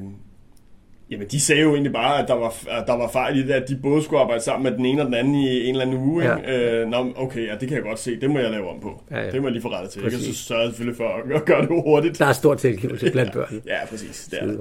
jamen, 1.12 1.28
de 1.32 1.40
sagde 1.40 1.62
jo 1.62 1.72
egentlig 1.74 1.94
bare, 1.94 2.22
at 2.22 2.28
der 2.28 2.34
var, 2.34 2.54
at 2.70 2.84
der 2.88 2.98
var 2.98 3.10
fejl 3.14 3.38
i 3.38 3.42
det, 3.48 3.52
at 3.54 3.70
de 3.70 3.80
både 3.84 4.04
skulle 4.04 4.20
arbejde 4.22 4.44
sammen 4.44 4.64
med 4.72 4.78
den 4.78 4.86
ene 4.86 5.02
og 5.02 5.06
den 5.06 5.14
anden 5.14 5.36
i 5.36 5.64
en 5.68 5.76
eller 5.76 5.86
anden 5.86 5.98
uge. 5.98 6.24
Ja. 6.24 6.36
Ikke? 6.38 6.78
Øh, 6.82 6.88
nå, 6.88 7.14
okay, 7.16 7.48
ja, 7.48 7.54
det 7.60 7.68
kan 7.68 7.76
jeg 7.78 7.84
godt 7.84 8.00
se. 8.00 8.20
Det 8.22 8.30
må 8.30 8.40
jeg 8.40 8.52
lave 8.52 8.70
om 8.70 8.80
på. 8.82 9.04
Ja, 9.12 9.20
ja. 9.26 9.32
Det 9.32 9.42
må 9.42 9.48
jeg 9.48 9.52
lige 9.54 9.62
få 9.62 9.70
rettet 9.70 9.92
til. 9.92 10.00
Ikke? 10.06 10.16
Og 10.16 10.20
Præcis. 10.20 10.38
så 10.38 10.44
sørger 10.44 10.62
jeg 10.62 10.70
selvfølgelig 10.70 10.98
for 10.98 11.36
at- 11.36 11.46
gøre 11.46 11.62
det 11.62 11.68
hurtigt. 11.70 12.20
Der 12.20 12.26
er 12.26 12.34
stor 12.34 12.56
tilgivelse 12.56 13.12
blandt 13.12 13.34
børn. 13.38 13.62
Ja, 13.68 13.86
præcis. 13.90 14.28
Det 14.32 14.40
er 14.42 14.46
det. 14.46 14.60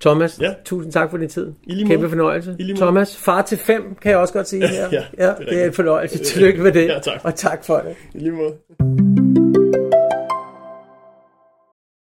Thomas, 0.00 0.40
ja. 0.40 0.52
Tusind 0.64 0.92
tak 0.92 1.10
for 1.10 1.18
din 1.18 1.28
tid. 1.28 1.52
Kæmpe 1.86 2.08
fornøjelse. 2.08 2.56
Thomas, 2.76 3.16
far 3.16 3.42
til 3.42 3.58
fem, 3.58 3.82
kan 4.02 4.10
jeg 4.10 4.18
også 4.18 4.34
godt 4.34 4.48
sige 4.48 4.68
her. 4.76 4.88
Ja, 4.92 5.02
ja 5.18 5.26
det 5.26 5.28
er 5.28 5.34
det 5.50 5.60
er 5.60 5.66
en 5.66 5.72
fornøjelse. 5.72 6.18
Tillykke 6.18 6.62
med 6.62 6.72
det. 6.72 6.86
Ja, 6.88 6.98
tak. 6.98 7.20
Og 7.24 7.34
tak 7.34 7.64
for 7.64 7.76
det. 7.76 7.96
I 8.14 8.18
lige 8.18 8.32
måde. 8.32 9.17